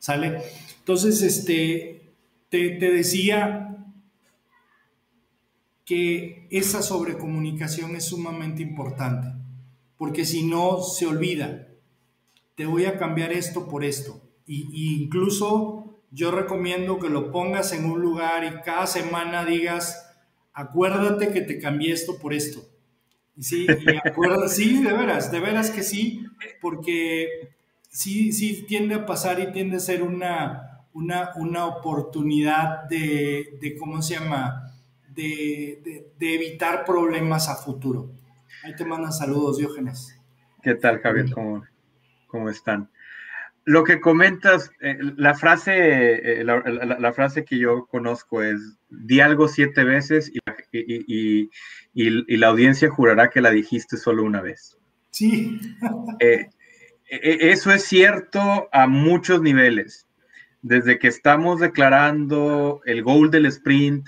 ¿Sale? 0.00 0.42
Entonces, 0.80 1.22
este, 1.22 2.12
te, 2.48 2.70
te 2.70 2.90
decía 2.90 3.86
que 5.84 6.48
esa 6.50 6.82
sobrecomunicación 6.82 7.94
es 7.94 8.06
sumamente 8.06 8.62
importante, 8.62 9.28
porque 9.96 10.24
si 10.24 10.44
no, 10.44 10.82
se 10.82 11.06
olvida, 11.06 11.68
te 12.56 12.66
voy 12.66 12.86
a 12.86 12.98
cambiar 12.98 13.32
esto 13.32 13.68
por 13.68 13.84
esto. 13.84 14.20
Y, 14.46 15.02
incluso 15.02 15.73
yo 16.14 16.30
recomiendo 16.30 17.00
que 17.00 17.08
lo 17.08 17.32
pongas 17.32 17.72
en 17.72 17.86
un 17.86 18.00
lugar 18.00 18.44
y 18.44 18.62
cada 18.62 18.86
semana 18.86 19.44
digas, 19.44 20.14
acuérdate 20.52 21.32
que 21.32 21.40
te 21.40 21.58
cambié 21.58 21.92
esto 21.92 22.18
por 22.18 22.32
esto. 22.32 22.64
Sí, 23.38 23.66
y 23.66 23.68
sí, 24.48 24.82
de 24.82 24.92
veras, 24.92 25.32
de 25.32 25.40
veras 25.40 25.70
que 25.70 25.82
sí, 25.82 26.24
porque 26.60 27.50
sí, 27.88 28.32
sí 28.32 28.64
tiende 28.66 28.94
a 28.94 29.06
pasar 29.06 29.40
y 29.40 29.50
tiende 29.50 29.76
a 29.76 29.80
ser 29.80 30.02
una, 30.02 30.86
una, 30.92 31.32
una 31.34 31.66
oportunidad 31.66 32.84
de, 32.84 33.58
de, 33.60 33.76
¿cómo 33.76 34.00
se 34.00 34.14
llama? 34.14 34.72
De, 35.08 36.12
de, 36.18 36.34
evitar 36.34 36.84
problemas 36.84 37.48
a 37.48 37.56
futuro. 37.56 38.10
Ahí 38.62 38.74
te 38.76 38.84
mandan 38.84 39.12
saludos, 39.12 39.58
Diógenes. 39.58 40.18
¿Qué 40.62 40.74
tal, 40.76 41.00
Javier? 41.00 41.30
¿Cómo, 41.32 41.64
cómo 42.28 42.48
están? 42.48 42.88
Lo 43.64 43.84
que 43.84 44.00
comentas, 44.00 44.70
eh, 44.80 44.96
la 45.16 45.34
frase, 45.34 46.40
eh, 46.40 46.44
la, 46.44 47.12
frase 47.12 47.44
que 47.44 47.58
yo 47.58 47.86
conozco 47.86 48.42
es, 48.42 48.60
di 48.90 49.20
algo 49.20 49.48
siete 49.48 49.84
veces 49.84 50.30
y, 50.72 51.48
la 52.36 52.48
audiencia 52.48 52.90
jurará 52.90 53.30
que 53.30 53.40
la 53.40 53.50
dijiste 53.50 53.96
solo 53.96 54.22
una 54.24 54.42
vez. 54.42 54.76
Sí. 55.10 55.60
Eh, 56.20 56.48
eso 57.08 57.72
es 57.72 57.84
cierto 57.84 58.68
a 58.72 58.86
muchos 58.86 59.40
niveles. 59.40 60.08
Desde 60.60 60.98
que 60.98 61.08
estamos 61.08 61.60
declarando 61.60 62.80
el 62.84 63.02
goal 63.02 63.30
del 63.30 63.46
sprint, 63.46 64.06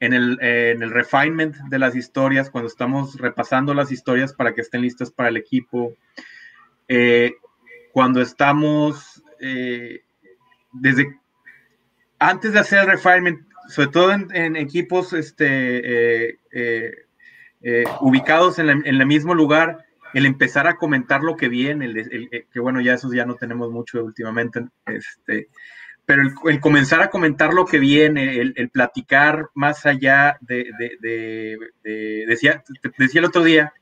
en 0.00 0.12
el, 0.12 0.38
en 0.42 0.82
el 0.82 0.90
refinement 0.90 1.56
de 1.70 1.78
las 1.78 1.96
historias, 1.96 2.50
cuando 2.50 2.68
estamos 2.68 3.16
repasando 3.16 3.72
las 3.72 3.90
historias 3.90 4.34
para 4.34 4.52
que 4.54 4.60
estén 4.60 4.82
listas 4.82 5.10
para 5.10 5.30
el 5.30 5.36
equipo, 5.36 5.96
cuando 7.94 8.20
estamos, 8.20 9.22
eh, 9.38 10.00
desde 10.72 11.16
antes 12.18 12.52
de 12.52 12.58
hacer 12.58 12.80
el 12.80 12.90
refinement, 12.90 13.46
sobre 13.68 13.88
todo 13.88 14.10
en, 14.10 14.56
equipos 14.56 15.12
este, 15.12 16.26
eh, 16.26 16.38
eh, 17.62 17.84
ubicados 18.00 18.58
en, 18.58 18.68
el 18.84 19.06
mismo 19.06 19.32
lugar, 19.32 19.84
el 20.12 20.26
empezar 20.26 20.66
a 20.66 20.76
comentar 20.76 21.22
lo 21.22 21.36
que 21.36 21.48
viene, 21.48 21.84
el, 21.84 22.46
que 22.52 22.58
bueno, 22.58 22.80
ya 22.80 22.94
eso 22.94 23.08
ya 23.14 23.26
no 23.26 23.36
tenemos 23.36 23.70
mucho 23.70 24.02
últimamente, 24.02 24.66
este, 24.86 25.46
pero 26.04 26.22
el, 26.48 26.58
comenzar 26.58 27.00
a 27.00 27.10
comentar 27.10 27.54
lo 27.54 27.64
que 27.64 27.78
viene, 27.78 28.40
el, 28.40 28.70
platicar 28.70 29.50
más 29.54 29.86
allá 29.86 30.36
de, 30.40 30.66
decía, 32.26 32.64
decía 32.98 33.20
el 33.20 33.26
otro 33.26 33.44
día, 33.44 33.72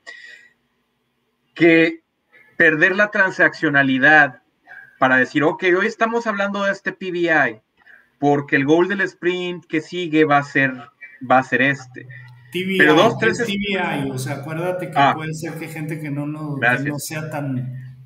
que 1.55 2.02
perder 2.63 2.95
la 2.95 3.11
transaccionalidad 3.11 4.41
para 4.97 5.17
decir, 5.17 5.43
ok, 5.43 5.65
hoy 5.77 5.85
estamos 5.85 6.27
hablando 6.27 6.63
de 6.63 6.71
este 6.71 6.93
PBI, 6.93 7.59
porque 8.19 8.55
el 8.55 8.63
goal 8.63 8.87
del 8.87 9.01
sprint 9.01 9.65
que 9.65 9.81
sigue 9.81 10.23
va 10.23 10.37
a 10.37 10.43
ser, 10.43 10.71
va 11.29 11.39
a 11.39 11.43
ser 11.43 11.61
este. 11.61 12.07
TBI, 12.53 12.77
Pero 12.77 12.93
dos, 12.93 13.17
tres 13.17 13.39
TBI, 13.39 14.09
o 14.09 14.17
sea, 14.17 14.35
acuérdate 14.35 14.89
que 14.89 14.93
ah. 14.95 15.11
puede 15.13 15.33
ser 15.33 15.55
que 15.55 15.67
gente 15.67 15.99
que 15.99 16.09
no, 16.09 16.25
no, 16.25 16.55
no 16.55 16.99
sea 16.99 17.29
tan... 17.29 17.99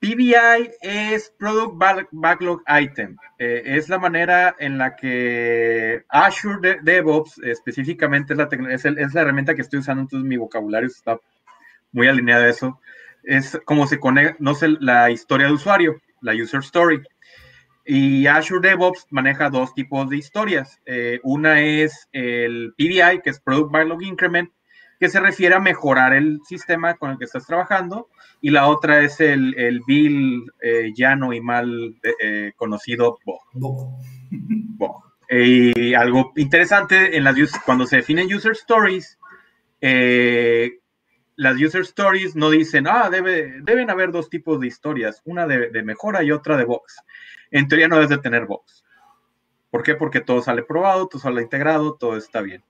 PBI 0.00 0.72
es 0.80 1.32
Product 1.38 2.08
Backlog 2.10 2.62
Item. 2.66 3.16
Eh, 3.38 3.62
es 3.64 3.88
la 3.88 4.00
manera 4.00 4.56
en 4.58 4.76
la 4.76 4.96
que 4.96 6.04
Azure 6.08 6.80
DevOps 6.82 7.38
específicamente 7.44 8.32
es 8.32 8.38
la, 8.38 8.48
es, 8.70 8.84
es 8.84 9.14
la 9.14 9.20
herramienta 9.20 9.54
que 9.54 9.62
estoy 9.62 9.78
usando, 9.78 10.02
entonces 10.02 10.28
mi 10.28 10.36
vocabulario 10.36 10.88
está 10.88 11.20
muy 11.92 12.08
alineado 12.08 12.42
a 12.42 12.48
eso. 12.48 12.80
Es 13.26 13.60
como 13.64 13.86
se 13.86 13.98
conecta, 13.98 14.36
no 14.38 14.54
sé, 14.54 14.68
la 14.80 15.10
historia 15.10 15.48
de 15.48 15.52
usuario, 15.52 15.96
la 16.22 16.32
user 16.32 16.60
story. 16.60 17.02
Y 17.84 18.26
Azure 18.26 18.68
DevOps 18.68 19.06
maneja 19.10 19.50
dos 19.50 19.74
tipos 19.74 20.08
de 20.08 20.16
historias. 20.16 20.80
Eh, 20.86 21.20
una 21.22 21.60
es 21.60 22.08
el 22.12 22.74
PBI, 22.76 23.20
que 23.22 23.30
es 23.30 23.40
Product 23.40 23.70
Backlog 23.70 24.02
Increment, 24.02 24.50
que 24.98 25.08
se 25.08 25.20
refiere 25.20 25.54
a 25.54 25.60
mejorar 25.60 26.12
el 26.14 26.40
sistema 26.44 26.94
con 26.94 27.10
el 27.10 27.18
que 27.18 27.26
estás 27.26 27.46
trabajando. 27.46 28.08
Y 28.40 28.50
la 28.50 28.66
otra 28.66 29.02
es 29.02 29.20
el, 29.20 29.56
el 29.58 29.82
bill 29.86 30.50
eh, 30.62 30.92
llano 30.96 31.32
y 31.32 31.40
mal 31.40 31.96
eh, 32.20 32.52
conocido 32.56 33.18
BOG. 33.24 33.96
Y 35.28 35.92
algo 35.94 36.32
interesante, 36.36 37.16
en 37.16 37.24
las, 37.24 37.34
cuando 37.64 37.84
se 37.84 37.96
definen 37.96 38.32
user 38.32 38.52
stories, 38.52 39.18
las 41.36 41.60
user 41.60 41.82
stories 41.82 42.34
no 42.34 42.50
dicen, 42.50 42.86
ah, 42.88 43.08
debe, 43.10 43.60
deben 43.62 43.90
haber 43.90 44.10
dos 44.10 44.28
tipos 44.28 44.58
de 44.60 44.66
historias, 44.66 45.22
una 45.24 45.46
de, 45.46 45.70
de 45.70 45.82
mejora 45.82 46.22
y 46.22 46.32
otra 46.32 46.56
de 46.56 46.64
box 46.64 46.96
en 47.50 47.68
teoría 47.68 47.88
no 47.88 47.96
debes 47.96 48.10
de 48.10 48.18
tener 48.18 48.46
box. 48.46 48.84
¿Por 49.70 49.82
qué? 49.82 49.94
Porque 49.94 50.20
todo 50.20 50.42
sale 50.42 50.62
probado, 50.62 51.08
todo 51.08 51.20
sale 51.20 51.42
integrado, 51.42 51.94
todo 51.94 52.16
está 52.16 52.40
bien. 52.40 52.64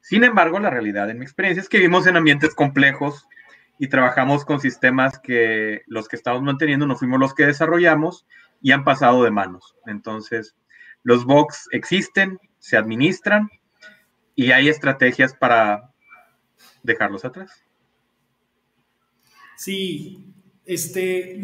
Sin 0.00 0.24
embargo, 0.24 0.58
la 0.58 0.70
realidad 0.70 1.10
en 1.10 1.18
mi 1.18 1.24
experiencia 1.24 1.60
es 1.60 1.68
que 1.68 1.78
vivimos 1.78 2.06
en 2.06 2.16
ambientes 2.16 2.54
complejos 2.54 3.26
y 3.78 3.88
trabajamos 3.88 4.44
con 4.44 4.60
sistemas 4.60 5.18
que 5.18 5.82
los 5.86 6.08
que 6.08 6.16
estamos 6.16 6.42
manteniendo 6.42 6.86
no 6.86 6.96
fuimos 6.96 7.20
los 7.20 7.34
que 7.34 7.46
desarrollamos 7.46 8.26
y 8.60 8.72
han 8.72 8.84
pasado 8.84 9.22
de 9.24 9.30
manos. 9.30 9.76
Entonces, 9.86 10.56
los 11.02 11.24
box 11.24 11.68
existen, 11.72 12.38
se 12.58 12.76
administran 12.76 13.48
y 14.34 14.52
hay 14.52 14.68
estrategias 14.68 15.34
para 15.34 15.92
dejarlos 16.82 17.24
atrás. 17.24 17.67
Sí, 19.58 20.24
este, 20.66 21.40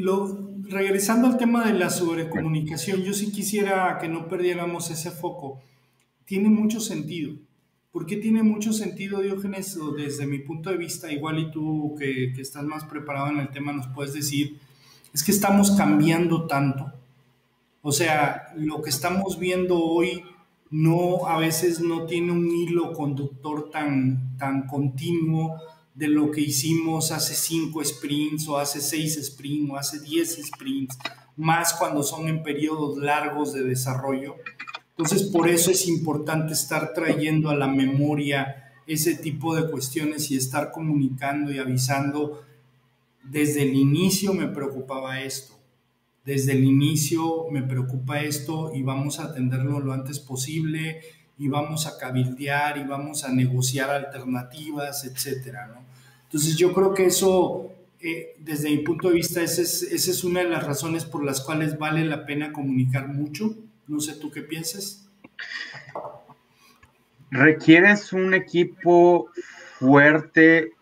regresando 0.68 1.26
al 1.26 1.36
tema 1.36 1.66
de 1.66 1.76
la 1.76 1.90
sobrecomunicación, 1.90 3.02
yo 3.02 3.12
sí 3.12 3.32
quisiera 3.32 3.98
que 3.98 4.06
no 4.06 4.28
perdiéramos 4.28 4.88
ese 4.92 5.10
foco. 5.10 5.60
Tiene 6.24 6.48
mucho 6.48 6.78
sentido. 6.78 7.34
¿Por 7.90 8.06
qué 8.06 8.16
tiene 8.18 8.44
mucho 8.44 8.72
sentido, 8.72 9.20
Diógenes? 9.20 9.76
Desde 9.96 10.28
mi 10.28 10.38
punto 10.38 10.70
de 10.70 10.76
vista, 10.76 11.10
igual 11.10 11.40
y 11.40 11.50
tú 11.50 11.96
que, 11.98 12.32
que 12.32 12.40
estás 12.40 12.62
más 12.62 12.84
preparado 12.84 13.30
en 13.30 13.40
el 13.40 13.50
tema 13.50 13.72
nos 13.72 13.88
puedes 13.88 14.14
decir, 14.14 14.60
es 15.12 15.24
que 15.24 15.32
estamos 15.32 15.72
cambiando 15.72 16.46
tanto. 16.46 16.92
O 17.82 17.90
sea, 17.90 18.54
lo 18.54 18.80
que 18.80 18.90
estamos 18.90 19.40
viendo 19.40 19.76
hoy 19.76 20.22
no 20.70 21.26
a 21.26 21.36
veces 21.36 21.80
no 21.80 22.06
tiene 22.06 22.30
un 22.30 22.48
hilo 22.48 22.92
conductor 22.92 23.70
tan, 23.70 24.36
tan 24.38 24.68
continuo 24.68 25.56
de 25.94 26.08
lo 26.08 26.32
que 26.32 26.40
hicimos 26.40 27.12
hace 27.12 27.34
cinco 27.34 27.82
sprints 27.84 28.48
o 28.48 28.58
hace 28.58 28.80
seis 28.80 29.18
sprints 29.24 29.70
o 29.70 29.76
hace 29.76 30.00
diez 30.00 30.40
sprints, 30.44 30.98
más 31.36 31.72
cuando 31.74 32.02
son 32.02 32.28
en 32.28 32.42
periodos 32.42 32.98
largos 32.98 33.52
de 33.52 33.62
desarrollo. 33.62 34.34
Entonces, 34.90 35.22
por 35.24 35.48
eso 35.48 35.70
es 35.70 35.88
importante 35.88 36.52
estar 36.52 36.92
trayendo 36.92 37.50
a 37.50 37.56
la 37.56 37.68
memoria 37.68 38.72
ese 38.86 39.14
tipo 39.14 39.54
de 39.54 39.70
cuestiones 39.70 40.30
y 40.30 40.36
estar 40.36 40.72
comunicando 40.72 41.52
y 41.52 41.58
avisando. 41.58 42.42
Desde 43.22 43.62
el 43.62 43.74
inicio 43.74 44.34
me 44.34 44.48
preocupaba 44.48 45.20
esto. 45.20 45.54
Desde 46.24 46.52
el 46.52 46.64
inicio 46.64 47.46
me 47.50 47.62
preocupa 47.62 48.20
esto 48.20 48.72
y 48.74 48.82
vamos 48.82 49.20
a 49.20 49.24
atenderlo 49.24 49.80
lo 49.80 49.92
antes 49.92 50.20
posible 50.20 51.00
y 51.38 51.48
vamos 51.48 51.86
a 51.86 51.98
cabildear 51.98 52.78
y 52.78 52.84
vamos 52.84 53.24
a 53.24 53.32
negociar 53.32 53.90
alternativas, 53.90 55.04
etcétera, 55.04 55.66
¿no? 55.66 55.84
Entonces 56.24 56.56
yo 56.56 56.72
creo 56.72 56.94
que 56.94 57.06
eso, 57.06 57.72
eh, 58.00 58.34
desde 58.38 58.70
mi 58.70 58.78
punto 58.78 59.08
de 59.08 59.14
vista, 59.14 59.40
esa 59.40 59.62
es, 59.62 60.24
una 60.24 60.40
de 60.40 60.48
las 60.48 60.64
razones 60.64 61.04
por 61.04 61.24
las 61.24 61.40
cuales 61.40 61.78
vale 61.78 62.04
la 62.04 62.26
pena 62.26 62.52
comunicar 62.52 63.08
mucho. 63.08 63.54
No 63.86 64.00
sé 64.00 64.16
tú 64.16 64.30
qué 64.30 64.42
piensas. 64.42 65.08
Requieres 67.30 68.12
un 68.12 68.34
equipo 68.34 69.30
fuerte. 69.78 70.72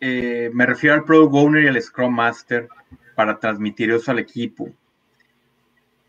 Eh, 0.00 0.50
me 0.52 0.66
refiero 0.66 0.94
al 0.94 1.04
Product 1.04 1.34
Owner 1.34 1.64
y 1.64 1.68
al 1.68 1.80
Scrum 1.80 2.14
Master 2.14 2.68
para 3.14 3.38
transmitir 3.38 3.90
eso 3.90 4.10
al 4.10 4.18
equipo. 4.18 4.70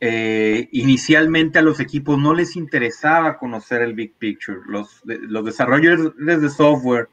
Eh, 0.02 0.68
inicialmente 0.72 1.58
a 1.58 1.62
los 1.62 1.80
equipos 1.80 2.20
no 2.20 2.34
les 2.34 2.58
interesaba 2.58 3.38
conocer 3.38 3.82
el 3.82 3.94
big 3.94 4.14
picture. 4.16 4.60
Los, 4.68 5.02
desarrolladores 5.06 6.42
de 6.42 6.50
software 6.50 7.10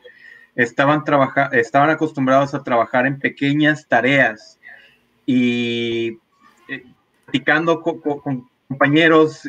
estaban, 0.57 1.05
estaban 1.53 1.91
acostumbrados 1.91 2.55
a 2.55 2.63
trabajar 2.63 3.07
en 3.07 3.19
pequeñas 3.19 3.87
tareas 3.87 4.59
y 5.25 6.19
eh, 6.69 6.85
platicando 7.25 7.81
con, 7.83 8.49
compañeros 8.69 9.43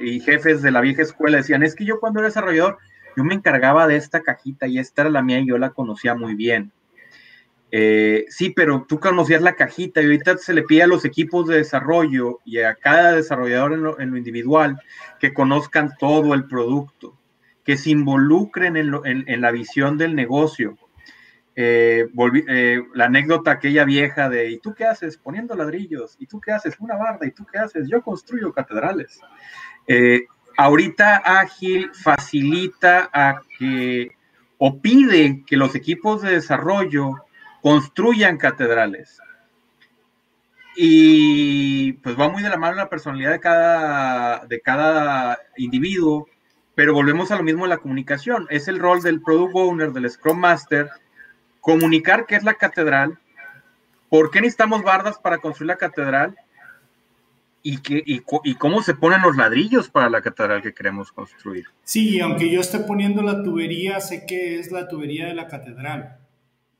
y 0.00 0.20
jefes 0.20 0.62
de 0.62 0.70
la 0.70 0.80
vieja 0.80 1.02
escuela 1.02 1.36
decían, 1.36 1.62
es 1.62 1.74
que 1.74 1.84
yo 1.84 2.00
cuando 2.00 2.20
era 2.20 2.28
desarrollador, 2.28 2.78
yo 3.14 3.24
me 3.24 3.34
encargaba 3.34 3.86
de 3.86 3.96
esta 3.96 4.22
cajita 4.22 4.66
y 4.66 4.78
esta 4.78 5.02
era 5.02 5.10
la 5.10 5.22
mía 5.22 5.40
y 5.40 5.46
yo 5.46 5.58
la 5.58 5.70
conocía 5.70 6.14
muy 6.14 6.34
bien. 6.34 6.72
Eh, 7.72 8.26
sí, 8.28 8.50
pero 8.50 8.84
tú 8.88 8.98
conocías 8.98 9.42
la 9.42 9.54
cajita 9.54 10.00
y 10.00 10.06
ahorita 10.06 10.38
se 10.38 10.54
le 10.54 10.62
pide 10.62 10.82
a 10.82 10.88
los 10.88 11.04
equipos 11.04 11.46
de 11.46 11.58
desarrollo 11.58 12.40
y 12.44 12.58
a 12.58 12.74
cada 12.74 13.12
desarrollador 13.12 13.72
en 13.74 14.10
lo, 14.10 14.16
individual 14.16 14.80
que 15.20 15.32
conozcan 15.32 15.92
todo 15.98 16.34
el 16.34 16.46
producto, 16.46 17.16
que 17.64 17.76
se 17.76 17.90
involucren 17.90 18.76
en, 18.76 19.40
la 19.40 19.50
visión 19.52 19.98
del 19.98 20.16
negocio. 20.16 20.76
Eh, 21.54 22.08
eh, 22.48 22.82
la 22.94 23.04
anécdota 23.04 23.52
aquella 23.52 23.84
vieja 23.84 24.28
de 24.28 24.50
¿y 24.50 24.58
tú 24.58 24.74
qué 24.74 24.84
haces? 24.86 25.16
Poniendo 25.16 25.54
ladrillos, 25.54 26.16
¿y 26.18 26.26
tú 26.26 26.40
qué 26.40 26.52
haces? 26.52 26.76
Una 26.80 26.96
barda, 26.96 27.26
¿y 27.26 27.32
tú 27.32 27.44
qué 27.44 27.58
haces? 27.58 27.88
Yo 27.88 28.02
construyo 28.02 28.52
catedrales. 28.52 29.20
ahorita 30.56 31.22
Ágil 31.24 31.90
facilita 31.92 33.10
a 33.12 33.42
que 33.58 34.16
o 34.58 34.80
pide 34.80 35.42
que 35.46 35.56
los 35.56 35.74
equipos 35.74 36.22
de 36.22 36.32
desarrollo 36.32 37.14
construyan 37.62 38.36
catedrales. 38.36 39.20
Y 40.76 41.94
pues 41.94 42.18
va 42.18 42.28
muy 42.28 42.42
de 42.42 42.48
la 42.48 42.56
mano 42.56 42.76
la 42.76 42.88
personalidad 42.88 43.32
de 43.32 43.40
cada, 43.40 44.46
de 44.46 44.60
cada 44.60 45.38
individuo, 45.56 46.28
pero 46.74 46.94
volvemos 46.94 47.30
a 47.30 47.36
lo 47.36 47.42
mismo 47.42 47.64
de 47.64 47.70
la 47.70 47.78
comunicación. 47.78 48.46
Es 48.50 48.68
el 48.68 48.78
rol 48.78 49.02
del 49.02 49.20
Product 49.20 49.54
Owner, 49.54 49.92
del 49.92 50.08
Scrum 50.08 50.38
Master, 50.38 50.88
comunicar 51.60 52.26
qué 52.26 52.36
es 52.36 52.44
la 52.44 52.54
catedral, 52.54 53.18
por 54.08 54.30
qué 54.30 54.40
necesitamos 54.40 54.82
bardas 54.82 55.18
para 55.18 55.38
construir 55.38 55.68
la 55.68 55.76
catedral 55.76 56.36
y, 57.62 57.74
y, 57.88 58.22
y, 58.44 58.54
cómo 58.54 58.82
se 58.82 58.94
ponen 58.94 59.20
los 59.20 59.36
ladrillos 59.36 59.90
para 59.90 60.08
la 60.08 60.22
catedral 60.22 60.62
que 60.62 60.72
queremos 60.72 61.12
construir. 61.12 61.66
Sí, 61.84 62.18
aunque 62.20 62.50
yo 62.50 62.60
esté 62.60 62.78
poniendo 62.78 63.22
la 63.22 63.42
tubería, 63.42 64.00
sé 64.00 64.24
que 64.24 64.58
es 64.58 64.72
la 64.72 64.88
tubería 64.88 65.26
de 65.26 65.34
la 65.34 65.46
catedral. 65.46 66.19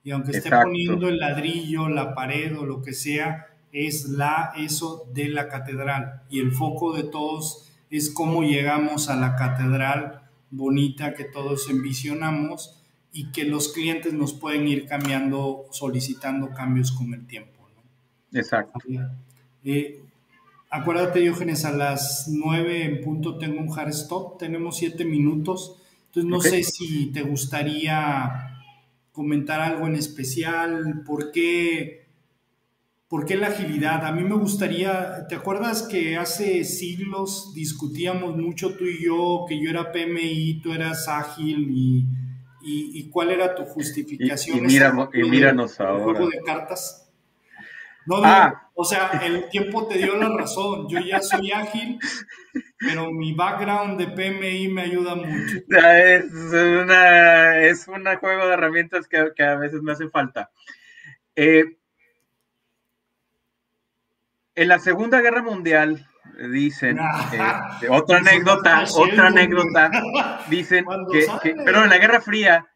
Y 0.03 0.13
aunque 0.13 0.33
esté 0.33 0.51
poniendo 0.51 1.09
el 1.09 1.19
ladrillo, 1.19 1.89
la 1.89 2.15
pared 2.15 2.57
o 2.59 2.65
lo 2.65 2.83
que 2.83 2.93
sea, 2.93 3.47
es 3.73 4.09
la 4.09 4.53
eso 4.57 5.07
de 5.13 5.29
la 5.29 5.49
catedral. 5.49 6.23
Y 6.31 6.41
el 6.41 6.53
foco 6.53 6.95
de 6.95 7.05
todos 7.05 7.71
es 7.91 8.11
cómo 8.11 8.43
llegamos 8.43 9.09
a 9.09 9.17
la 9.17 9.37
catedral 9.37 10.23
bonita 10.51 11.15
que 11.15 11.25
todos 11.25 11.69
envisionamos 11.69 12.83
y 13.13 13.31
que 13.33 13.45
los 13.45 13.73
clientes 13.73 14.13
nos 14.13 14.33
pueden 14.33 14.69
ir 14.69 14.87
cambiando, 14.87 15.67
solicitando 15.71 16.51
cambios 16.51 16.93
con 16.93 17.13
el 17.13 17.27
tiempo. 17.27 17.69
Exacto. 18.33 18.79
Eh, 19.65 20.01
Acuérdate, 20.73 21.19
Diógenes, 21.19 21.65
a 21.65 21.73
las 21.73 22.29
9 22.29 22.85
en 22.85 23.01
punto 23.01 23.37
tengo 23.39 23.61
un 23.61 23.77
hard 23.77 23.89
stop, 23.89 24.39
tenemos 24.39 24.77
7 24.77 25.05
minutos, 25.05 25.83
entonces 26.07 26.31
no 26.31 26.41
sé 26.41 26.63
si 26.63 27.07
te 27.07 27.23
gustaría 27.23 28.50
comentar 29.21 29.61
algo 29.61 29.87
en 29.87 29.97
especial, 29.97 31.03
por 31.05 31.31
qué, 31.31 32.07
por 33.07 33.27
qué 33.27 33.37
la 33.37 33.49
agilidad. 33.49 34.07
A 34.07 34.13
mí 34.13 34.23
me 34.23 34.35
gustaría, 34.35 35.27
¿te 35.29 35.35
acuerdas 35.35 35.83
que 35.83 36.17
hace 36.17 36.65
siglos 36.65 37.53
discutíamos 37.55 38.35
mucho 38.35 38.77
tú 38.77 38.87
y 38.87 39.05
yo, 39.05 39.45
que 39.47 39.63
yo 39.63 39.69
era 39.69 39.93
PMI, 39.93 40.63
tú 40.63 40.73
eras 40.73 41.07
ágil 41.07 41.69
y, 41.71 42.07
y, 42.63 43.11
cuál 43.11 43.31
era 43.31 43.55
tu 43.55 43.65
justificación? 43.65 44.71
Y, 44.71 44.79
y, 45.19 45.29
míranos 45.29 45.79
ahora. 45.81 46.03
juego 46.03 46.31
de 46.31 46.41
cartas. 46.47 47.00
No, 48.07 48.17
ah. 48.25 48.71
o 48.75 48.85
sea, 48.85 49.11
el 49.23 49.49
tiempo 49.51 49.87
te 49.87 49.99
dio 49.99 50.17
la 50.17 50.29
razón. 50.29 50.89
Yo 50.89 51.01
ya 51.01 51.21
soy 51.21 51.53
ágil, 51.53 51.99
pero 52.79 53.11
mi 53.11 53.33
background 53.33 53.99
de 53.99 54.09
PMI 54.09 54.69
me 54.69 54.83
ayuda 54.83 55.15
mucho. 55.15 55.59
Es 55.69 56.25
una, 56.33 57.59
es 57.59 57.89
un 57.89 58.05
juego 58.05 58.47
de 58.47 58.55
herramientas 58.55 59.07
que, 59.07 59.43
a 59.43 59.55
veces 59.57 59.83
me 59.83 59.93
hace 59.93 60.09
falta. 60.09 60.51
Eh, 61.37 61.77
en 64.55 64.69
la 64.69 64.79
Segunda 64.79 65.21
Guerra 65.21 65.43
Mundial, 65.43 66.07
dicen, 66.51 66.99
eh, 66.99 67.89
otra 67.89 68.19
anécdota, 68.19 68.85
otra 68.95 69.27
anécdota, 69.29 69.91
dicen 70.49 70.85
que, 71.43 71.55
pero 71.65 71.85
en 71.85 71.91
la 71.91 71.99
Guerra 71.99 72.21
Fría, 72.21 72.67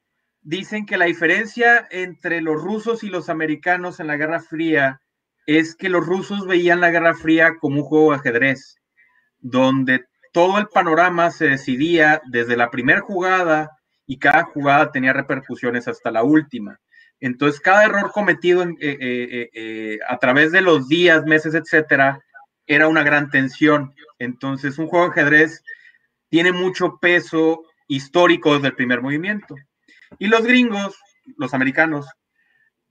dicen 0.43 0.87
que 0.87 0.99
la 0.99 1.07
diferencia 1.07 1.89
entre 1.91 2.41
los 2.41 2.63
rusos 2.63 3.03
y 3.03 3.09
los 3.09 3.29
americanos 3.29 4.01
en 4.01 4.07
la 4.07 4.17
Guerra 4.17 4.41
Fría 4.41 5.01
es 5.47 5.75
que 5.77 5.89
los 5.89 6.05
rusos 6.05 6.47
veían 6.47 6.81
la 6.81 6.91
Guerra 6.91 7.15
Fría 7.15 7.57
como 7.61 7.81
un 7.81 7.85
juego 7.85 8.11
de 8.11 8.17
ajedrez, 8.17 8.77
donde 9.39 10.05
todo 10.33 10.59
el 10.59 10.67
panorama 10.69 11.31
se 11.31 11.47
decidía 11.49 12.21
desde 12.27 12.57
la 12.57 12.71
primera 12.71 13.01
jugada 13.01 13.71
y 14.07 14.19
cada 14.19 14.45
jugada 14.45 14.91
tenía 14.91 15.13
repercusiones 15.13 15.87
hasta 15.89 16.11
la 16.11 16.23
última. 16.23 16.81
Entonces, 17.21 17.61
cada 17.61 17.85
error 17.85 18.11
cometido 18.13 18.65
eh, 18.65 18.77
eh, 18.81 19.51
eh, 19.55 19.99
a 20.09 20.19
través 20.19 20.53
de 20.53 20.61
los 20.61 20.89
días, 20.89 21.25
meses, 21.25 21.55
etcétera, 21.55 22.21
era 22.67 22.89
una 22.89 23.03
gran 23.03 23.31
tensión. 23.31 23.95
Entonces, 24.19 24.79
un 24.79 24.89
juego 24.89 25.07
de 25.07 25.13
ajedrez 25.13 25.63
tiene 26.29 26.53
mucho 26.53 26.99
peso 27.01 27.63
histórico 27.87 28.55
desde 28.55 28.69
el 28.69 28.75
primer 28.75 29.01
movimiento. 29.01 29.55
Y 30.19 30.27
los 30.27 30.43
gringos, 30.43 30.99
los 31.37 31.55
americanos, 31.55 32.07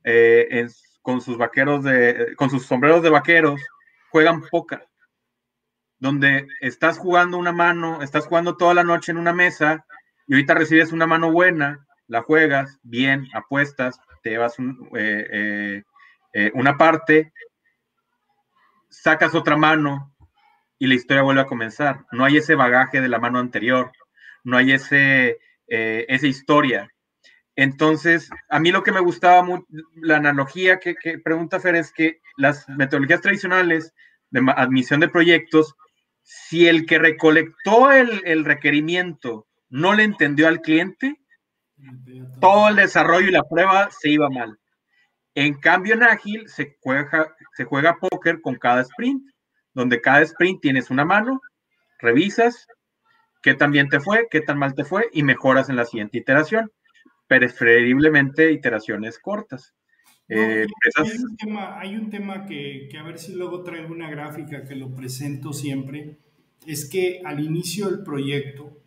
en 0.06 0.70
con 1.04 1.22
sus 1.22 1.38
vaqueros 1.38 1.84
de, 1.84 2.34
con 2.36 2.50
sus 2.50 2.66
sombreros 2.66 3.04
de 3.04 3.12
vaqueros, 3.12 3.62
juegan 4.10 4.42
póker, 4.50 4.88
donde 6.00 6.48
estás 6.62 6.98
jugando 6.98 7.38
una 7.38 7.52
mano, 7.52 8.02
estás 8.02 8.26
jugando 8.26 8.58
toda 8.58 8.74
la 8.74 8.84
noche 8.84 9.12
en 9.12 9.18
una 9.18 9.34
mesa 9.34 9.86
y 10.26 10.34
ahorita 10.34 10.56
recibes 10.56 10.94
una 10.94 11.06
mano 11.06 11.32
buena, 11.32 11.86
la 12.08 12.22
juegas 12.22 12.80
bien, 12.84 13.28
apuestas, 13.34 14.00
te 14.22 14.32
llevas 14.32 14.58
eh, 14.60 14.64
eh, 14.96 15.84
eh, 16.34 16.52
una 16.54 16.78
parte, 16.78 17.34
sacas 18.90 19.36
otra 19.36 19.58
mano 19.58 20.16
y 20.80 20.88
la 20.88 20.96
historia 20.96 21.24
vuelve 21.24 21.42
a 21.42 21.48
comenzar. 21.48 22.06
No 22.14 22.24
hay 22.24 22.38
ese 22.38 22.56
bagaje 22.56 23.02
de 23.02 23.10
la 23.10 23.20
mano 23.20 23.40
anterior, 23.40 23.92
no 24.46 24.56
hay 24.56 24.72
ese, 24.72 25.38
esa 25.68 26.28
historia. 26.28 26.93
Entonces, 27.56 28.30
a 28.50 28.60
mí 28.60 28.72
lo 28.72 28.84
que 28.84 28.92
me 28.92 29.00
gustaba 29.00 29.48
la 29.96 30.18
analogía 30.18 30.80
que, 30.80 30.96
pregunta 31.24 31.60
Fer 31.60 31.76
es 31.76 31.92
que 31.92 32.20
las 32.38 32.68
metodologías 32.68 33.22
tradicionales 33.22 33.94
de 34.32 34.42
admisión 34.56 35.00
de 35.00 35.10
proyectos, 35.10 35.76
si 36.24 36.68
el 36.68 36.86
que 36.86 36.98
recolectó 36.98 37.92
el, 37.92 38.44
requerimiento 38.44 39.48
no 39.70 39.94
le 39.94 40.04
entendió 40.04 40.48
al 40.48 40.62
cliente, 40.62 41.20
todo 42.40 42.70
el 42.70 42.78
desarrollo 42.78 43.28
y 43.28 43.32
la 43.32 43.44
prueba 43.44 43.90
se 43.92 44.10
iba 44.10 44.30
mal. 44.30 44.58
En 45.36 45.60
cambio, 45.60 45.96
en 45.96 46.04
Ágil 46.04 46.48
se 46.48 46.78
juega, 46.80 47.36
se 47.56 47.66
juega 47.66 47.98
póker 47.98 48.42
con 48.42 48.56
cada 48.56 48.82
sprint, 48.82 49.30
donde 49.74 50.02
cada 50.02 50.22
sprint 50.22 50.62
tienes 50.62 50.90
una 50.90 51.06
mano, 51.06 51.42
revisas 52.00 52.68
qué 53.42 53.54
tan 53.54 53.72
bien 53.72 53.90
te 53.90 54.00
fue, 54.00 54.28
qué 54.32 54.42
tan 54.42 54.58
mal 54.58 54.74
te 54.74 54.86
fue 54.86 55.10
y 55.12 55.24
mejoras 55.24 55.70
en 55.70 55.76
la 55.76 55.86
siguiente 55.86 56.18
iteración 56.18 56.72
preferiblemente 57.40 58.52
iteraciones 58.52 59.20
cortas. 59.20 59.74
Eh, 60.30 60.66
hay, 60.96 61.96
un 61.96 62.10
tema, 62.10 62.46
que, 62.46 62.90
a 62.98 63.04
ver 63.04 63.20
si 63.20 63.34
luego 63.34 63.64
traigo 63.64 63.94
una 63.94 64.10
gráfica 64.10 64.64
que 64.64 64.76
lo 64.76 64.94
presento 64.94 65.52
siempre, 65.52 66.18
es 66.66 66.88
que 66.90 67.22
al 67.26 67.44
inicio 67.44 67.90
del 67.90 68.04
proyecto 68.04 68.80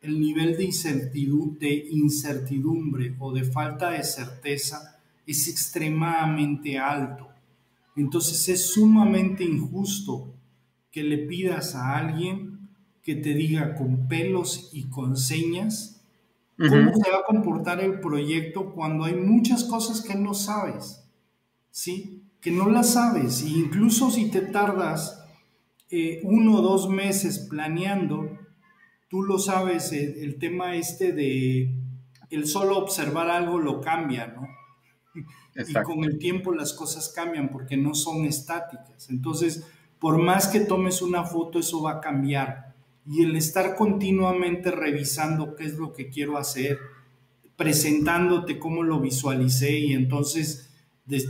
el 0.00 0.20
nivel 0.20 0.56
de 0.56 0.64
incertidumbre, 0.64 1.68
de 1.68 1.86
incertidumbre 1.90 3.14
o 3.18 3.32
de 3.32 3.44
falta 3.44 3.90
de 3.90 4.04
certeza 4.04 5.00
es 5.26 5.48
extremadamente 5.48 6.78
alto. 6.78 7.28
Entonces 7.96 8.48
es 8.48 8.72
sumamente 8.72 9.44
injusto 9.44 10.34
que 10.90 11.02
le 11.02 11.18
pidas 11.18 11.74
a 11.74 11.96
alguien 11.96 12.68
que 13.02 13.14
te 13.14 13.34
diga 13.34 13.74
con 13.74 14.08
pelos 14.08 14.70
y 14.72 14.84
con 14.84 15.16
señas 15.16 15.95
cómo 16.56 16.94
se 16.94 17.10
va 17.10 17.18
a 17.18 17.26
comportar 17.26 17.80
el 17.80 18.00
proyecto 18.00 18.72
cuando 18.72 19.04
hay 19.04 19.14
muchas 19.14 19.64
cosas 19.64 20.00
que 20.00 20.14
no 20.14 20.34
sabes, 20.34 21.04
¿sí? 21.70 22.22
Que 22.40 22.50
no 22.50 22.70
las 22.70 22.94
sabes. 22.94 23.42
E 23.42 23.48
incluso 23.48 24.10
si 24.10 24.30
te 24.30 24.40
tardas 24.40 25.24
eh, 25.90 26.20
uno 26.24 26.56
o 26.56 26.62
dos 26.62 26.88
meses 26.88 27.46
planeando, 27.50 28.38
tú 29.08 29.22
lo 29.22 29.38
sabes, 29.38 29.92
el, 29.92 30.38
tema 30.38 30.74
este 30.76 31.12
de 31.12 31.74
el 32.30 32.46
solo 32.46 32.78
observar 32.78 33.30
algo 33.30 33.58
lo 33.58 33.80
cambia, 33.80 34.26
¿no? 34.28 34.48
Y 35.68 35.72
con 35.72 36.04
el 36.04 36.18
tiempo 36.18 36.52
las 36.52 36.74
cosas 36.74 37.10
cambian 37.14 37.48
porque 37.48 37.78
no 37.78 37.94
son 37.94 38.26
estáticas. 38.26 39.08
Entonces, 39.08 39.66
por 39.98 40.18
más 40.18 40.48
que 40.48 40.60
tomes 40.60 41.00
una 41.00 41.24
foto, 41.24 41.58
eso 41.58 41.80
va 41.80 41.92
a 41.92 42.00
cambiar 42.00 42.75
y 43.08 43.22
el 43.22 43.36
estar 43.36 43.76
continuamente 43.76 44.70
revisando 44.70 45.54
qué 45.54 45.64
es 45.64 45.74
lo 45.74 45.92
que 45.92 46.10
quiero 46.10 46.38
hacer, 46.38 46.78
presentándote 47.56 48.58
cómo 48.58 48.82
lo 48.82 49.00
visualicé 49.00 49.78
y 49.78 49.92
entonces 49.92 50.70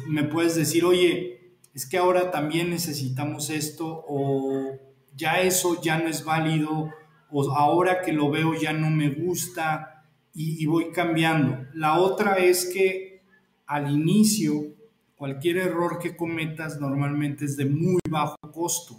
me 0.06 0.24
puedes 0.24 0.56
decir, 0.56 0.84
oye, 0.84 1.58
es 1.74 1.86
que 1.86 1.98
ahora 1.98 2.30
también 2.30 2.70
necesitamos 2.70 3.50
esto 3.50 4.04
o 4.08 4.78
ya 5.14 5.42
eso 5.42 5.80
ya 5.82 5.98
no 5.98 6.08
es 6.08 6.24
válido 6.24 6.90
o 7.30 7.52
ahora 7.52 8.00
que 8.00 8.12
lo 8.12 8.30
veo 8.30 8.54
ya 8.54 8.72
no 8.72 8.88
me 8.90 9.10
gusta 9.10 10.04
y, 10.34 10.62
y 10.62 10.66
voy 10.66 10.90
cambiando. 10.92 11.66
La 11.74 11.98
otra 11.98 12.36
es 12.36 12.64
que 12.72 13.22
al 13.66 13.90
inicio 13.90 14.74
cualquier 15.16 15.58
error 15.58 15.98
que 15.98 16.16
cometas 16.16 16.80
normalmente 16.80 17.44
es 17.44 17.56
de 17.56 17.66
muy 17.66 18.00
bajo 18.08 18.36
costo 18.52 18.96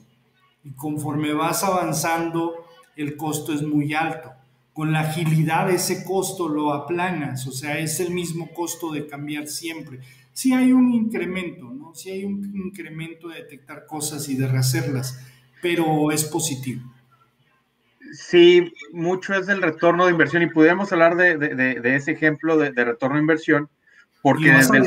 y 0.63 0.71
conforme 0.71 1.33
vas 1.33 1.63
avanzando 1.63 2.66
el 2.97 3.15
costo 3.15 3.53
es 3.53 3.61
muy 3.61 3.93
alto. 3.93 4.33
Con 4.73 4.91
la 4.91 5.01
agilidad 5.01 5.69
ese 5.71 6.03
costo 6.03 6.49
lo 6.49 6.73
aplanas, 6.73 7.47
o 7.47 7.51
sea, 7.51 7.79
es 7.79 7.99
el 7.99 8.11
mismo 8.11 8.53
costo 8.53 8.91
de 8.91 9.07
cambiar 9.07 9.47
siempre. 9.47 10.01
Si 10.33 10.53
hay 10.53 10.71
un 10.71 10.93
incremento, 10.93 11.71
¿no? 11.71 11.95
Si 11.95 12.11
hay 12.11 12.25
un 12.25 12.53
incremento 12.55 13.29
de 13.29 13.37
detectar 13.37 13.85
cosas 13.87 14.29
y 14.29 14.35
de 14.35 14.47
rehacerlas, 14.47 15.19
pero 15.61 16.11
es 16.11 16.25
positivo. 16.25 16.81
Sí, 18.13 18.71
mucho 18.93 19.33
es 19.33 19.47
del 19.47 19.61
retorno 19.61 20.05
de 20.05 20.11
inversión 20.11 20.43
y 20.43 20.47
pudiéramos 20.47 20.91
hablar 20.93 21.15
de, 21.15 21.95
ese 21.95 22.11
ejemplo 22.11 22.57
de, 22.57 22.71
retorno 22.71 23.15
de 23.15 23.21
inversión, 23.21 23.69
porque 24.21 24.51
desde 24.51 24.77
el... 24.77 24.85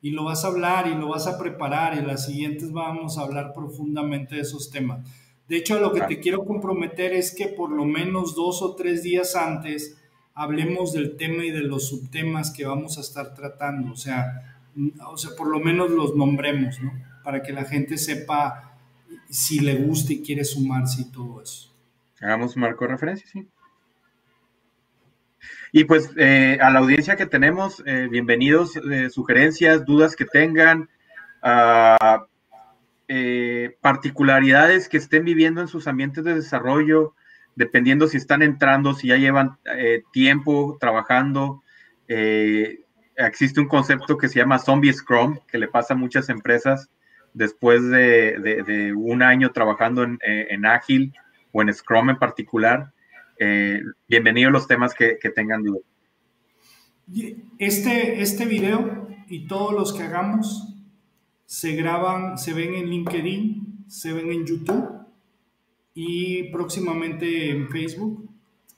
Y 0.00 0.10
lo 0.10 0.24
vas 0.24 0.44
a 0.44 0.48
hablar 0.48 0.88
y 0.88 0.94
lo 0.94 1.08
vas 1.08 1.26
a 1.28 1.38
preparar 1.38 1.94
y 1.94 1.98
en 1.98 2.08
las 2.08 2.26
siguientes 2.26 2.72
vamos 2.72 3.18
a 3.18 3.22
hablar 3.22 3.52
profundamente 3.52 4.34
de 4.34 4.40
esos 4.40 4.70
temas. 4.70 5.06
De 5.48 5.56
hecho, 5.56 5.80
lo 5.80 5.92
que 5.92 6.02
te 6.02 6.20
quiero 6.20 6.44
comprometer 6.44 7.12
es 7.12 7.34
que 7.34 7.48
por 7.48 7.70
lo 7.70 7.84
menos 7.84 8.34
dos 8.34 8.62
o 8.62 8.74
tres 8.74 9.02
días 9.02 9.36
antes 9.36 9.98
hablemos 10.34 10.92
del 10.92 11.16
tema 11.16 11.44
y 11.44 11.50
de 11.50 11.62
los 11.62 11.88
subtemas 11.88 12.50
que 12.50 12.64
vamos 12.64 12.96
a 12.98 13.02
estar 13.02 13.34
tratando. 13.34 13.92
O 13.92 13.96
sea, 13.96 14.60
o 15.06 15.16
sea 15.16 15.32
por 15.36 15.48
lo 15.48 15.60
menos 15.60 15.90
los 15.90 16.16
nombremos, 16.16 16.80
¿no? 16.80 16.92
Para 17.24 17.42
que 17.42 17.52
la 17.52 17.64
gente 17.64 17.98
sepa 17.98 18.78
si 19.28 19.60
le 19.60 19.76
gusta 19.76 20.12
y 20.12 20.22
quiere 20.22 20.44
sumarse 20.44 21.02
y 21.02 21.12
todo 21.12 21.42
eso. 21.42 21.70
Hagamos 22.20 22.56
marco 22.56 22.84
de 22.84 22.92
referencia, 22.92 23.26
sí. 23.30 23.46
Y 25.72 25.84
pues 25.84 26.10
eh, 26.16 26.58
a 26.60 26.70
la 26.70 26.80
audiencia 26.80 27.16
que 27.16 27.26
tenemos, 27.26 27.82
eh, 27.86 28.06
bienvenidos, 28.10 28.76
eh, 28.76 29.08
sugerencias, 29.10 29.84
dudas 29.84 30.14
que 30.16 30.26
tengan. 30.26 30.88
Uh, 31.42 32.24
eh, 33.14 33.76
particularidades 33.82 34.88
que 34.88 34.96
estén 34.96 35.26
viviendo 35.26 35.60
en 35.60 35.68
sus 35.68 35.86
ambientes 35.86 36.24
de 36.24 36.34
desarrollo, 36.34 37.14
dependiendo 37.54 38.08
si 38.08 38.16
están 38.16 38.40
entrando, 38.40 38.94
si 38.94 39.08
ya 39.08 39.18
llevan 39.18 39.58
eh, 39.76 40.02
tiempo 40.14 40.78
trabajando. 40.80 41.62
Eh, 42.08 42.86
existe 43.16 43.60
un 43.60 43.68
concepto 43.68 44.16
que 44.16 44.30
se 44.30 44.38
llama 44.38 44.58
Zombie 44.58 44.94
Scrum, 44.94 45.40
que 45.46 45.58
le 45.58 45.68
pasa 45.68 45.92
a 45.92 45.96
muchas 45.98 46.30
empresas, 46.30 46.88
después 47.34 47.86
de, 47.86 48.94
un 48.96 49.22
año 49.22 49.52
trabajando 49.52 50.04
en, 50.04 50.64
Ágil 50.64 51.12
o 51.52 51.60
en 51.60 51.74
Scrum 51.74 52.08
en 52.08 52.18
particular. 52.18 52.94
Bienvenidos 54.08 54.52
los 54.54 54.66
temas 54.66 54.94
que, 54.94 55.18
que 55.20 55.28
tengan 55.28 55.62
duda. 55.62 55.80
Este, 57.58 58.22
este 58.22 58.46
video 58.46 59.06
y 59.28 59.46
todos 59.46 59.74
los 59.74 59.92
que 59.92 60.02
hagamos 60.04 60.71
se 61.52 61.76
graban, 61.76 62.38
se 62.38 62.54
ven 62.54 62.74
en 62.76 62.88
LinkedIn, 62.88 63.84
se 63.86 64.14
ven 64.14 64.32
en 64.32 64.46
YouTube 64.46 64.88
y 65.92 66.44
próximamente 66.44 67.50
en 67.50 67.68
Facebook. 67.68 68.26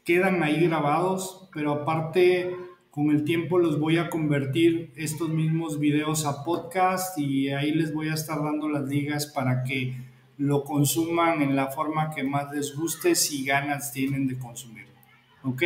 Quedan 0.02 0.42
ahí 0.42 0.66
grabados, 0.66 1.48
pero 1.54 1.72
aparte 1.72 2.50
con 2.90 3.10
el 3.10 3.22
tiempo 3.22 3.60
los 3.60 3.78
voy 3.78 3.98
a 3.98 4.10
convertir 4.10 4.92
estos 4.96 5.28
mismos 5.28 5.78
videos 5.78 6.26
a 6.26 6.42
podcast 6.42 7.16
y 7.16 7.50
ahí 7.50 7.70
les 7.70 7.94
voy 7.94 8.08
a 8.08 8.14
estar 8.14 8.42
dando 8.42 8.68
las 8.68 8.88
ligas 8.88 9.26
para 9.28 9.62
que 9.62 9.96
lo 10.36 10.64
consuman 10.64 11.42
en 11.42 11.54
la 11.54 11.68
forma 11.68 12.10
que 12.10 12.24
más 12.24 12.52
les 12.52 12.74
guste 12.74 13.14
si 13.14 13.44
ganas 13.44 13.92
tienen 13.92 14.26
de 14.26 14.36
consumirlo. 14.36 14.98
¿Ok? 15.44 15.62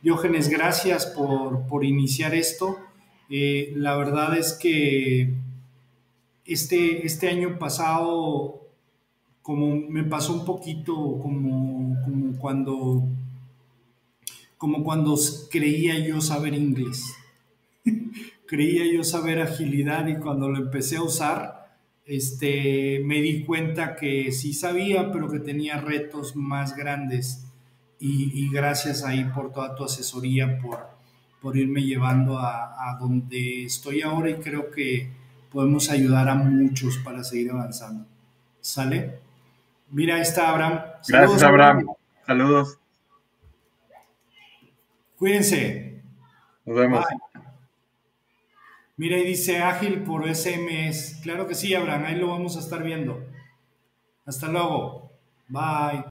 Diógenes, 0.00 0.48
gracias 0.48 1.06
por, 1.06 1.66
por 1.66 1.84
iniciar 1.84 2.36
esto. 2.36 2.78
Eh, 3.28 3.72
la 3.74 3.96
verdad 3.96 4.38
es 4.38 4.52
que 4.52 5.34
este, 6.46 7.06
este 7.06 7.28
año 7.28 7.58
pasado, 7.58 8.60
como 9.42 9.76
me 9.76 10.04
pasó 10.04 10.32
un 10.32 10.44
poquito 10.44 10.94
como, 11.20 12.00
como 12.04 12.38
cuando 12.38 13.02
como 14.58 14.82
cuando 14.84 15.16
creía 15.50 15.98
yo 15.98 16.20
saber 16.20 16.54
inglés. 16.54 17.14
creía 18.46 18.90
yo 18.90 19.04
saber 19.04 19.40
agilidad 19.40 20.06
y 20.08 20.16
cuando 20.16 20.48
lo 20.48 20.58
empecé 20.58 20.96
a 20.96 21.02
usar, 21.02 21.76
este, 22.06 23.02
me 23.04 23.20
di 23.20 23.44
cuenta 23.44 23.96
que 23.96 24.32
sí 24.32 24.54
sabía, 24.54 25.12
pero 25.12 25.28
que 25.28 25.40
tenía 25.40 25.80
retos 25.80 26.36
más 26.36 26.76
grandes. 26.76 27.42
Y, 27.98 28.50
gracias 28.50 29.04
ahí 29.04 29.24
por 29.34 29.52
toda 29.52 29.74
tu 29.74 29.84
asesoría, 29.84 30.58
por, 30.58 30.86
por 31.40 31.56
irme 31.56 31.82
llevando 31.82 32.38
a, 32.38 32.90
a, 32.90 32.98
donde 32.98 33.64
estoy 33.64 34.02
ahora 34.02 34.30
y 34.30 34.34
creo 34.34 34.70
que 34.70 35.10
podemos 35.50 35.90
ayudar 35.90 36.28
a 36.28 36.34
muchos 36.34 36.98
para 36.98 37.24
seguir 37.24 37.50
avanzando. 37.50 38.06
¿Sale? 38.60 39.18
Mira, 39.90 40.16
ahí 40.16 40.22
está 40.22 40.50
Abraham. 40.50 40.80
Gracias, 41.08 41.42
Abraham. 41.42 41.86
Saludos. 42.26 42.78
Cuídense. 45.16 46.02
Nos 46.64 46.76
vemos. 46.76 47.04
Mira, 48.96 49.18
y 49.18 49.24
dice 49.24 49.58
ágil 49.58 50.02
por 50.02 50.26
SMS. 50.26 51.20
Claro 51.22 51.46
que 51.46 51.54
sí, 51.54 51.74
Abraham, 51.74 52.04
ahí 52.06 52.16
lo 52.16 52.28
vamos 52.28 52.56
a 52.56 52.60
estar 52.60 52.82
viendo. 52.82 53.24
Hasta 54.24 54.48
luego. 54.48 55.12
Bye. 55.48 56.04